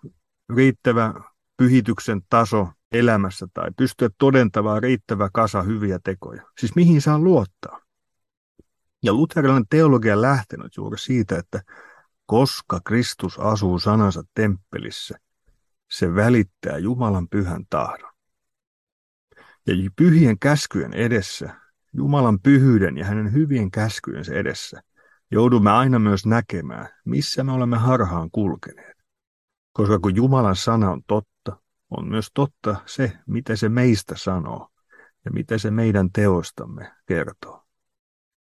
riittävä 0.57 1.15
pyhityksen 1.57 2.21
taso 2.29 2.69
elämässä 2.93 3.47
tai 3.55 3.71
pystyä 3.77 4.09
todentamaan 4.19 4.83
riittävä 4.83 5.31
kasa 5.33 5.63
hyviä 5.63 5.99
tekoja? 6.05 6.43
Siis 6.61 6.75
mihin 6.77 7.01
saa 7.01 7.19
luottaa? 7.19 7.81
Ja 9.03 9.13
luterilainen 9.13 9.69
teologia 9.71 10.15
on 10.15 10.23
lähtenyt 10.23 10.77
juuri 10.77 10.99
siitä, 10.99 11.39
että 11.39 11.63
koska 12.27 12.81
Kristus 12.85 13.39
asuu 13.39 13.79
sanansa 13.79 14.23
temppelissä, 14.35 15.19
se 15.91 16.15
välittää 16.15 16.79
Jumalan 16.79 17.29
pyhän 17.29 17.65
tahdon. 17.71 18.13
Ja 19.67 19.75
pyhien 19.97 20.39
käskyjen 20.39 20.95
edessä, 20.95 21.62
Jumalan 21.93 22.41
pyhyyden 22.41 22.97
ja 22.97 23.05
hänen 23.05 23.33
hyvien 23.33 23.71
käskyjensä 23.71 24.35
edessä, 24.35 24.83
joudumme 25.31 25.71
aina 25.71 25.99
myös 25.99 26.27
näkemään, 26.27 26.89
missä 27.05 27.45
me 27.45 27.53
olemme 27.53 27.77
harhaan 27.77 28.31
kulkeneet. 28.31 28.97
Koska 29.73 29.99
kun 29.99 30.17
Jumalan 30.17 30.57
sana 30.57 30.91
on 30.91 31.03
totta, 31.07 31.57
on 31.91 32.09
myös 32.09 32.31
totta 32.35 32.77
se, 32.87 33.13
mitä 33.27 33.57
se 33.57 33.69
meistä 33.69 34.15
sanoo 34.17 34.69
ja 35.25 35.31
mitä 35.31 35.59
se 35.59 35.71
meidän 35.71 36.13
teoistamme 36.13 36.93
kertoo. 37.07 37.65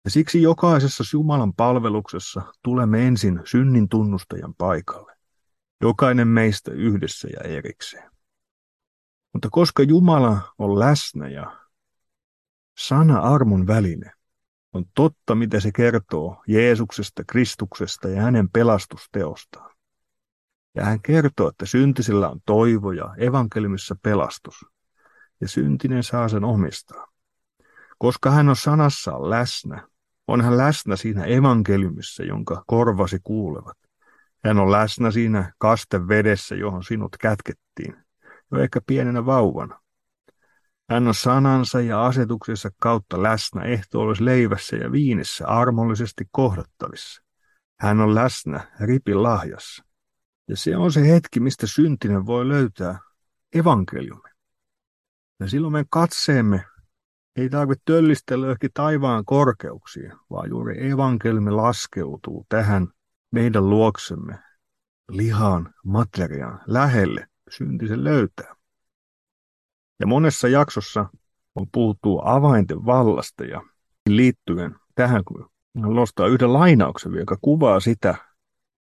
Ja 0.05 0.11
siksi 0.11 0.41
jokaisessa 0.41 1.03
Jumalan 1.13 1.53
palveluksessa 1.53 2.41
tulemme 2.63 3.07
ensin 3.07 3.41
synnin 3.45 3.89
tunnustajan 3.89 4.53
paikalle. 4.57 5.15
Jokainen 5.81 6.27
meistä 6.27 6.71
yhdessä 6.71 7.27
ja 7.33 7.49
erikseen. 7.49 8.11
Mutta 9.33 9.47
koska 9.51 9.83
Jumala 9.83 10.53
on 10.57 10.79
läsnä 10.79 11.29
ja 11.29 11.62
sana 12.77 13.19
armon 13.19 13.67
väline, 13.67 14.11
on 14.73 14.85
totta, 14.95 15.35
mitä 15.35 15.59
se 15.59 15.71
kertoo 15.71 16.43
Jeesuksesta, 16.47 17.23
Kristuksesta 17.27 18.09
ja 18.09 18.21
hänen 18.21 18.49
pelastusteostaan. 18.49 19.75
Ja 20.75 20.85
hän 20.85 21.01
kertoo, 21.01 21.49
että 21.49 21.65
syntisellä 21.65 22.29
on 22.29 22.39
toivo 22.45 22.91
ja 22.91 23.15
evankeliumissa 23.17 23.95
pelastus, 24.03 24.65
ja 25.41 25.47
syntinen 25.47 26.03
saa 26.03 26.27
sen 26.27 26.43
omistaa. 26.43 27.07
Koska 27.97 28.31
hän 28.31 28.49
on 28.49 28.55
sanassaan 28.55 29.29
läsnä, 29.29 29.87
on 30.27 30.41
hän 30.41 30.57
läsnä 30.57 30.95
siinä 30.95 31.23
evankeliumissa, 31.23 32.23
jonka 32.23 32.63
korvasi 32.67 33.19
kuulevat. 33.23 33.77
Hän 34.43 34.59
on 34.59 34.71
läsnä 34.71 35.11
siinä 35.11 35.53
kastevedessä, 35.57 36.55
johon 36.55 36.83
sinut 36.83 37.17
kätkettiin, 37.19 37.95
jo 38.51 38.59
ehkä 38.59 38.81
pienenä 38.85 39.25
vauvana. 39.25 39.82
Hän 40.93 41.07
on 41.07 41.13
sanansa 41.13 41.81
ja 41.81 42.05
asetuksensa 42.05 42.69
kautta 42.81 43.23
läsnä 43.23 43.61
leivässä 44.19 44.75
ja 44.75 44.91
viinissä 44.91 45.47
armollisesti 45.47 46.25
kohdattavissa. 46.31 47.23
Hän 47.79 48.01
on 48.01 48.15
läsnä 48.15 48.71
ripin 48.79 49.23
lahjassa. 49.23 49.83
Ja 50.47 50.57
se 50.57 50.77
on 50.77 50.91
se 50.91 51.07
hetki, 51.07 51.39
mistä 51.39 51.67
syntinen 51.67 52.25
voi 52.25 52.47
löytää 52.47 52.99
evankeliumi. 53.53 54.29
Ja 55.39 55.47
silloin 55.47 55.71
meidän 55.73 55.87
katseemme 55.89 56.65
ei 57.35 57.49
tarvitse 57.49 57.83
töllistellä 57.85 58.45
johonkin 58.45 58.71
taivaan 58.73 59.25
korkeuksiin, 59.25 60.11
vaan 60.29 60.49
juuri 60.49 60.89
evankeliumi 60.89 61.51
laskeutuu 61.51 62.45
tähän 62.49 62.87
meidän 63.31 63.69
luoksemme, 63.69 64.39
lihaan, 65.09 65.73
materiaan, 65.85 66.61
lähelle, 66.67 67.27
syntisen 67.49 68.03
löytää. 68.03 68.62
Ja 69.99 70.07
monessa 70.07 70.47
jaksossa 70.47 71.05
on 71.55 71.67
puhuttu 71.71 72.21
avainten 72.23 72.85
vallasta 72.85 73.43
ja 73.43 73.61
liittyen 74.09 74.75
tähän, 74.95 75.23
kun 75.25 75.49
nostaa 75.73 76.27
yhden 76.27 76.53
lainauksen, 76.53 77.13
joka 77.13 77.37
kuvaa 77.41 77.79
sitä, 77.79 78.15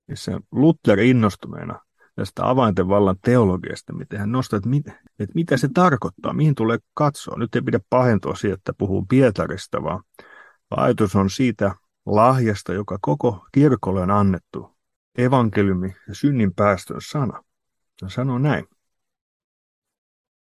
missä 0.08 0.40
Luther 0.52 1.00
innostuneena 1.00 1.80
tästä 2.16 2.50
avainten 2.50 2.88
vallan 2.88 3.16
teologiasta, 3.22 3.94
miten 3.94 4.20
hän 4.20 4.32
nostaa, 4.32 4.58
että, 4.58 4.70
mit, 4.70 4.88
että 4.88 5.36
mitä 5.36 5.58
se 5.58 5.70
tarkoittaa, 5.74 6.34
mihin 6.34 6.56
tulee 6.56 6.78
katsoa. 6.94 7.38
Nyt 7.38 7.56
ei 7.56 7.62
pidä 7.62 7.80
pahentua 7.90 8.36
siitä, 8.36 8.54
että 8.54 8.74
puhuu 8.78 9.06
Pietarista, 9.10 9.84
vaan 9.84 10.04
ajatus 10.70 11.16
on 11.16 11.30
siitä 11.30 11.76
lahjasta, 12.06 12.74
joka 12.74 12.98
koko 13.02 13.46
kirkolle 13.52 14.02
on 14.02 14.12
annettu, 14.12 14.78
evankeliumi 15.18 15.96
ja 16.08 16.16
synnin 16.16 16.54
päästön 16.56 17.02
sana. 17.02 17.44
Hän 18.02 18.12
sanoo 18.12 18.38
näin. 18.38 18.66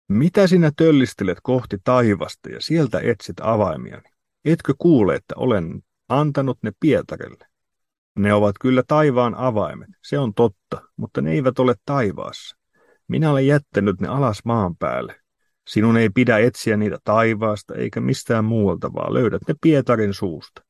Mitä 0.08 0.46
sinä 0.46 0.72
töllistelet 0.76 1.38
kohti 1.42 1.78
taivasta 1.84 2.50
ja 2.50 2.60
sieltä 2.60 3.00
etsit 3.00 3.36
avaimiani? 3.40 4.10
Etkö 4.44 4.74
kuule, 4.78 5.14
että 5.14 5.34
olen 5.36 5.82
antanut 6.08 6.58
ne 6.62 6.72
Pietarille? 6.80 7.46
Ne 8.16 8.34
ovat 8.34 8.56
kyllä 8.60 8.82
taivaan 8.86 9.34
avaimet, 9.34 9.88
se 10.02 10.18
on 10.18 10.34
totta, 10.34 10.82
mutta 10.96 11.20
ne 11.20 11.32
eivät 11.32 11.58
ole 11.58 11.74
taivaassa. 11.84 12.56
Minä 13.08 13.30
olen 13.30 13.46
jättänyt 13.46 14.00
ne 14.00 14.08
alas 14.08 14.44
maan 14.44 14.76
päälle. 14.76 15.16
Sinun 15.68 15.96
ei 15.96 16.10
pidä 16.10 16.38
etsiä 16.38 16.76
niitä 16.76 16.98
taivaasta 17.04 17.74
eikä 17.74 18.00
mistään 18.00 18.44
muualta, 18.44 18.92
vaan 18.92 19.14
löydät 19.14 19.42
ne 19.48 19.54
Pietarin 19.60 20.14
suusta, 20.14 20.62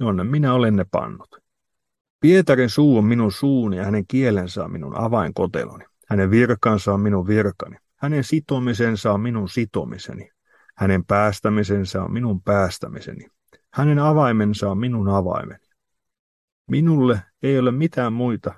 jonne 0.00 0.24
minä 0.24 0.54
olen 0.54 0.76
ne 0.76 0.84
pannut. 0.90 1.36
Pietarin 2.20 2.70
suu 2.70 2.98
on 2.98 3.04
minun 3.04 3.32
suuni 3.32 3.76
ja 3.76 3.84
hänen 3.84 4.06
kielensä 4.08 4.64
on 4.64 4.72
minun 4.72 4.98
avainkoteloni. 4.98 5.84
Hänen 6.08 6.30
virkansa 6.30 6.94
on 6.94 7.00
minun 7.00 7.26
virkani. 7.26 7.76
Hänen 7.96 8.24
sitomisensa 8.24 9.12
on 9.12 9.20
minun 9.20 9.48
sitomiseni. 9.48 10.30
Hänen 10.76 11.04
päästämisensä 11.04 12.02
on 12.02 12.12
minun 12.12 12.42
päästämiseni. 12.42 13.30
Hänen 13.72 13.98
avaimensa 13.98 14.70
on 14.70 14.78
minun 14.78 15.08
avaimeni. 15.08 15.66
Minulle 16.70 17.22
ei 17.42 17.58
ole 17.58 17.72
mitään 17.72 18.12
muita, 18.12 18.54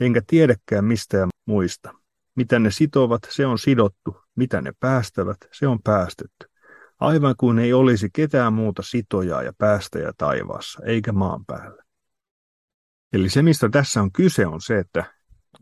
enkä 0.00 0.22
tiedäkään 0.26 0.84
mistään 0.84 1.28
muista. 1.46 1.94
Mitä 2.34 2.58
ne 2.58 2.70
sitovat, 2.70 3.22
se 3.30 3.46
on 3.46 3.58
sidottu. 3.58 4.16
Mitä 4.36 4.60
ne 4.60 4.72
päästävät, 4.80 5.36
se 5.52 5.66
on 5.66 5.82
päästetty. 5.82 6.50
Aivan 7.00 7.34
kuin 7.38 7.58
ei 7.58 7.72
olisi 7.72 8.08
ketään 8.12 8.52
muuta 8.52 8.82
sitojaa 8.82 9.42
ja 9.42 9.52
päästäjää 9.58 10.12
taivaassa, 10.16 10.82
eikä 10.84 11.12
maan 11.12 11.44
päällä. 11.44 11.82
Eli 13.12 13.28
se, 13.28 13.42
mistä 13.42 13.68
tässä 13.68 14.02
on 14.02 14.12
kyse, 14.12 14.46
on 14.46 14.60
se, 14.60 14.78
että 14.78 15.14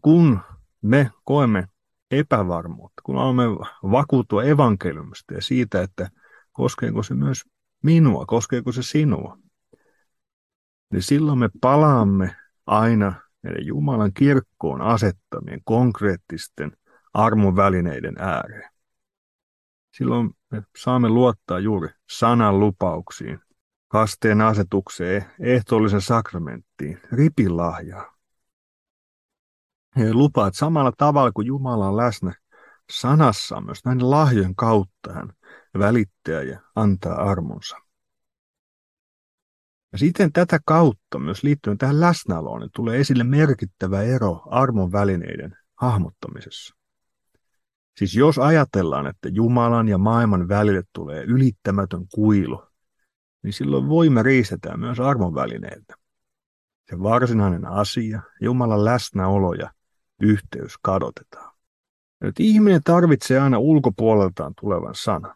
kun 0.02 0.40
me 0.82 1.10
koemme 1.24 1.68
epävarmuutta, 2.10 3.02
kun 3.04 3.16
olemme 3.16 3.44
vakuuttua 3.82 4.44
evankeliumista 4.44 5.34
ja 5.34 5.42
siitä, 5.42 5.82
että 5.82 6.10
koskeeko 6.52 7.02
se 7.02 7.14
myös 7.14 7.44
minua, 7.82 8.26
koskeeko 8.26 8.72
se 8.72 8.82
sinua, 8.82 9.38
niin 10.92 11.02
silloin 11.02 11.38
me 11.38 11.48
palaamme 11.60 12.36
aina 12.66 13.12
meidän 13.42 13.66
Jumalan 13.66 14.12
kirkkoon 14.12 14.80
asettamien 14.80 15.60
konkreettisten 15.64 16.76
armovälineiden 17.14 18.14
ääreen. 18.18 18.70
Silloin 19.90 20.30
me 20.50 20.62
saamme 20.76 21.08
luottaa 21.08 21.58
juuri 21.58 21.88
sanan 22.10 22.60
lupauksiin, 22.60 23.38
kasteen 23.88 24.40
asetukseen, 24.40 25.24
ehtoollisen 25.40 26.00
sakramenttiin, 26.00 27.00
ripilahjaan. 27.12 28.17
He 29.96 30.12
lupaat 30.12 30.54
samalla 30.54 30.92
tavalla 30.98 31.32
kuin 31.32 31.46
Jumala 31.46 31.88
on 31.88 31.96
läsnä 31.96 32.34
sanassa 32.92 33.60
myös 33.60 33.84
näiden 33.84 34.10
lahjojen 34.10 34.54
kautta 34.54 35.12
hän 35.12 35.32
välittää 35.78 36.42
ja 36.42 36.60
antaa 36.74 37.30
armonsa. 37.30 37.76
Ja 39.92 39.98
sitten 39.98 40.32
tätä 40.32 40.58
kautta 40.64 41.18
myös 41.18 41.42
liittyen 41.42 41.78
tähän 41.78 42.00
läsnäoloon 42.00 42.60
niin 42.60 42.70
tulee 42.74 43.00
esille 43.00 43.24
merkittävä 43.24 44.02
ero 44.02 44.42
armon 44.46 44.92
välineiden 44.92 45.56
hahmottamisessa. 45.74 46.74
Siis 47.98 48.14
jos 48.14 48.38
ajatellaan, 48.38 49.06
että 49.06 49.28
Jumalan 49.28 49.88
ja 49.88 49.98
maailman 49.98 50.48
välille 50.48 50.82
tulee 50.92 51.24
ylittämätön 51.24 52.06
kuilu, 52.14 52.62
niin 53.42 53.52
silloin 53.52 53.88
voima 53.88 54.22
riistetään 54.22 54.80
myös 54.80 55.00
armon 55.00 55.34
välineiltä. 55.34 55.94
Se 56.90 56.98
varsinainen 57.02 57.66
asia, 57.66 58.22
Jumalan 58.40 58.84
läsnäolo 58.84 59.52
ja 59.52 59.70
yhteys 60.20 60.74
kadotetaan. 60.82 61.54
Nyt 62.20 62.40
ihminen 62.40 62.80
tarvitsee 62.84 63.40
aina 63.40 63.58
ulkopuoleltaan 63.58 64.52
tulevan 64.60 64.94
sanan. 64.94 65.34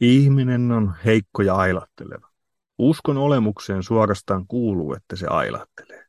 Ihminen 0.00 0.72
on 0.72 0.94
heikko 1.04 1.42
ja 1.42 1.54
ailatteleva. 1.54 2.30
Uskon 2.78 3.16
olemukseen 3.16 3.82
suorastaan 3.82 4.46
kuuluu, 4.46 4.94
että 4.94 5.16
se 5.16 5.26
ailahtelee. 5.26 6.06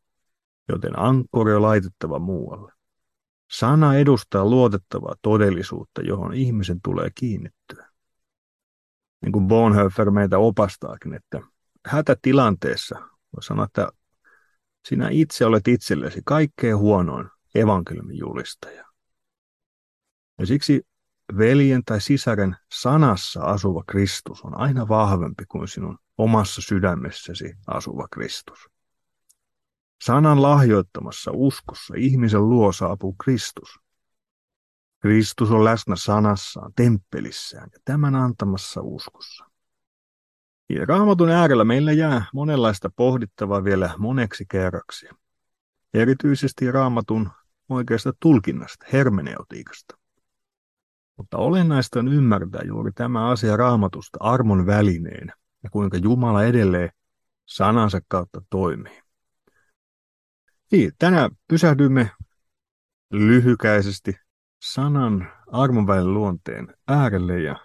joten 0.69 0.99
ankkori 0.99 1.53
on 1.53 1.61
laitettava 1.61 2.19
muualle. 2.19 2.73
Sana 3.51 3.95
edustaa 3.95 4.45
luotettavaa 4.45 5.15
todellisuutta, 5.21 6.01
johon 6.01 6.33
ihmisen 6.33 6.81
tulee 6.83 7.09
kiinnittyä. 7.15 7.89
Niin 9.21 9.31
kuin 9.31 9.47
Bonhoeffer 9.47 10.11
meitä 10.11 10.37
opastaakin, 10.37 11.13
että 11.13 11.41
hätätilanteessa 11.85 12.99
voi 13.35 13.43
sanoa, 13.43 13.65
että 13.65 13.91
sinä 14.87 15.09
itse 15.11 15.45
olet 15.45 15.67
itsellesi 15.67 16.21
kaikkein 16.25 16.77
huonoin 16.77 17.29
evankeliumin 17.55 18.17
julistaja. 18.17 18.85
Ja 20.39 20.45
siksi 20.45 20.81
veljen 21.37 21.83
tai 21.85 22.01
sisaren 22.01 22.55
sanassa 22.73 23.41
asuva 23.41 23.83
Kristus 23.87 24.41
on 24.41 24.57
aina 24.59 24.87
vahvempi 24.87 25.45
kuin 25.45 25.67
sinun 25.67 25.97
omassa 26.17 26.61
sydämessäsi 26.61 27.53
asuva 27.67 28.07
Kristus. 28.11 28.59
Sanan 30.01 30.41
lahjoittamassa 30.41 31.31
uskossa 31.33 31.93
ihmisen 31.97 32.49
luo 32.49 32.71
saapuu 32.71 33.13
Kristus. 33.13 33.79
Kristus 34.99 35.51
on 35.51 35.63
läsnä 35.63 35.95
sanassaan, 35.95 36.73
temppelissään 36.75 37.69
ja 37.73 37.79
tämän 37.85 38.15
antamassa 38.15 38.81
uskossa. 38.81 39.45
Ja 40.69 40.85
raamatun 40.85 41.29
äärellä 41.29 41.63
meillä 41.63 41.91
jää 41.91 42.25
monenlaista 42.33 42.89
pohdittavaa 42.95 43.63
vielä 43.63 43.95
moneksi 43.97 44.45
kerraksi. 44.51 45.07
Erityisesti 45.93 46.71
raamatun 46.71 47.29
oikeasta 47.71 48.13
tulkinnasta, 48.19 48.85
hermeneutiikasta. 48.93 49.97
Mutta 51.17 51.37
olennaista 51.37 51.99
on 51.99 52.07
ymmärtää 52.07 52.61
juuri 52.65 52.91
tämä 52.91 53.29
asia 53.29 53.57
raamatusta 53.57 54.17
armon 54.21 54.65
välineen 54.65 55.33
ja 55.63 55.69
kuinka 55.69 55.97
Jumala 55.97 56.43
edelleen 56.43 56.89
sanansa 57.45 57.99
kautta 58.07 58.41
toimii. 58.49 59.01
Niin, 60.71 60.91
tänään 60.99 61.31
pysähdymme 61.47 62.11
lyhykäisesti 63.11 64.15
sanan 64.61 65.31
armonvälin 65.47 66.13
luonteen 66.13 66.73
äärelle 66.87 67.39
ja 67.39 67.55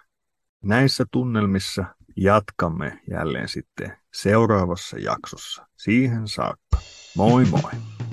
näissä 0.63 1.05
tunnelmissa 1.11 1.85
jatkamme 2.17 3.01
jälleen 3.11 3.49
sitten 3.49 3.97
seuraavassa 4.13 4.97
jaksossa. 4.99 5.67
Siihen 5.77 6.27
saakka. 6.27 6.77
Moi 7.17 7.45
moi! 7.45 8.06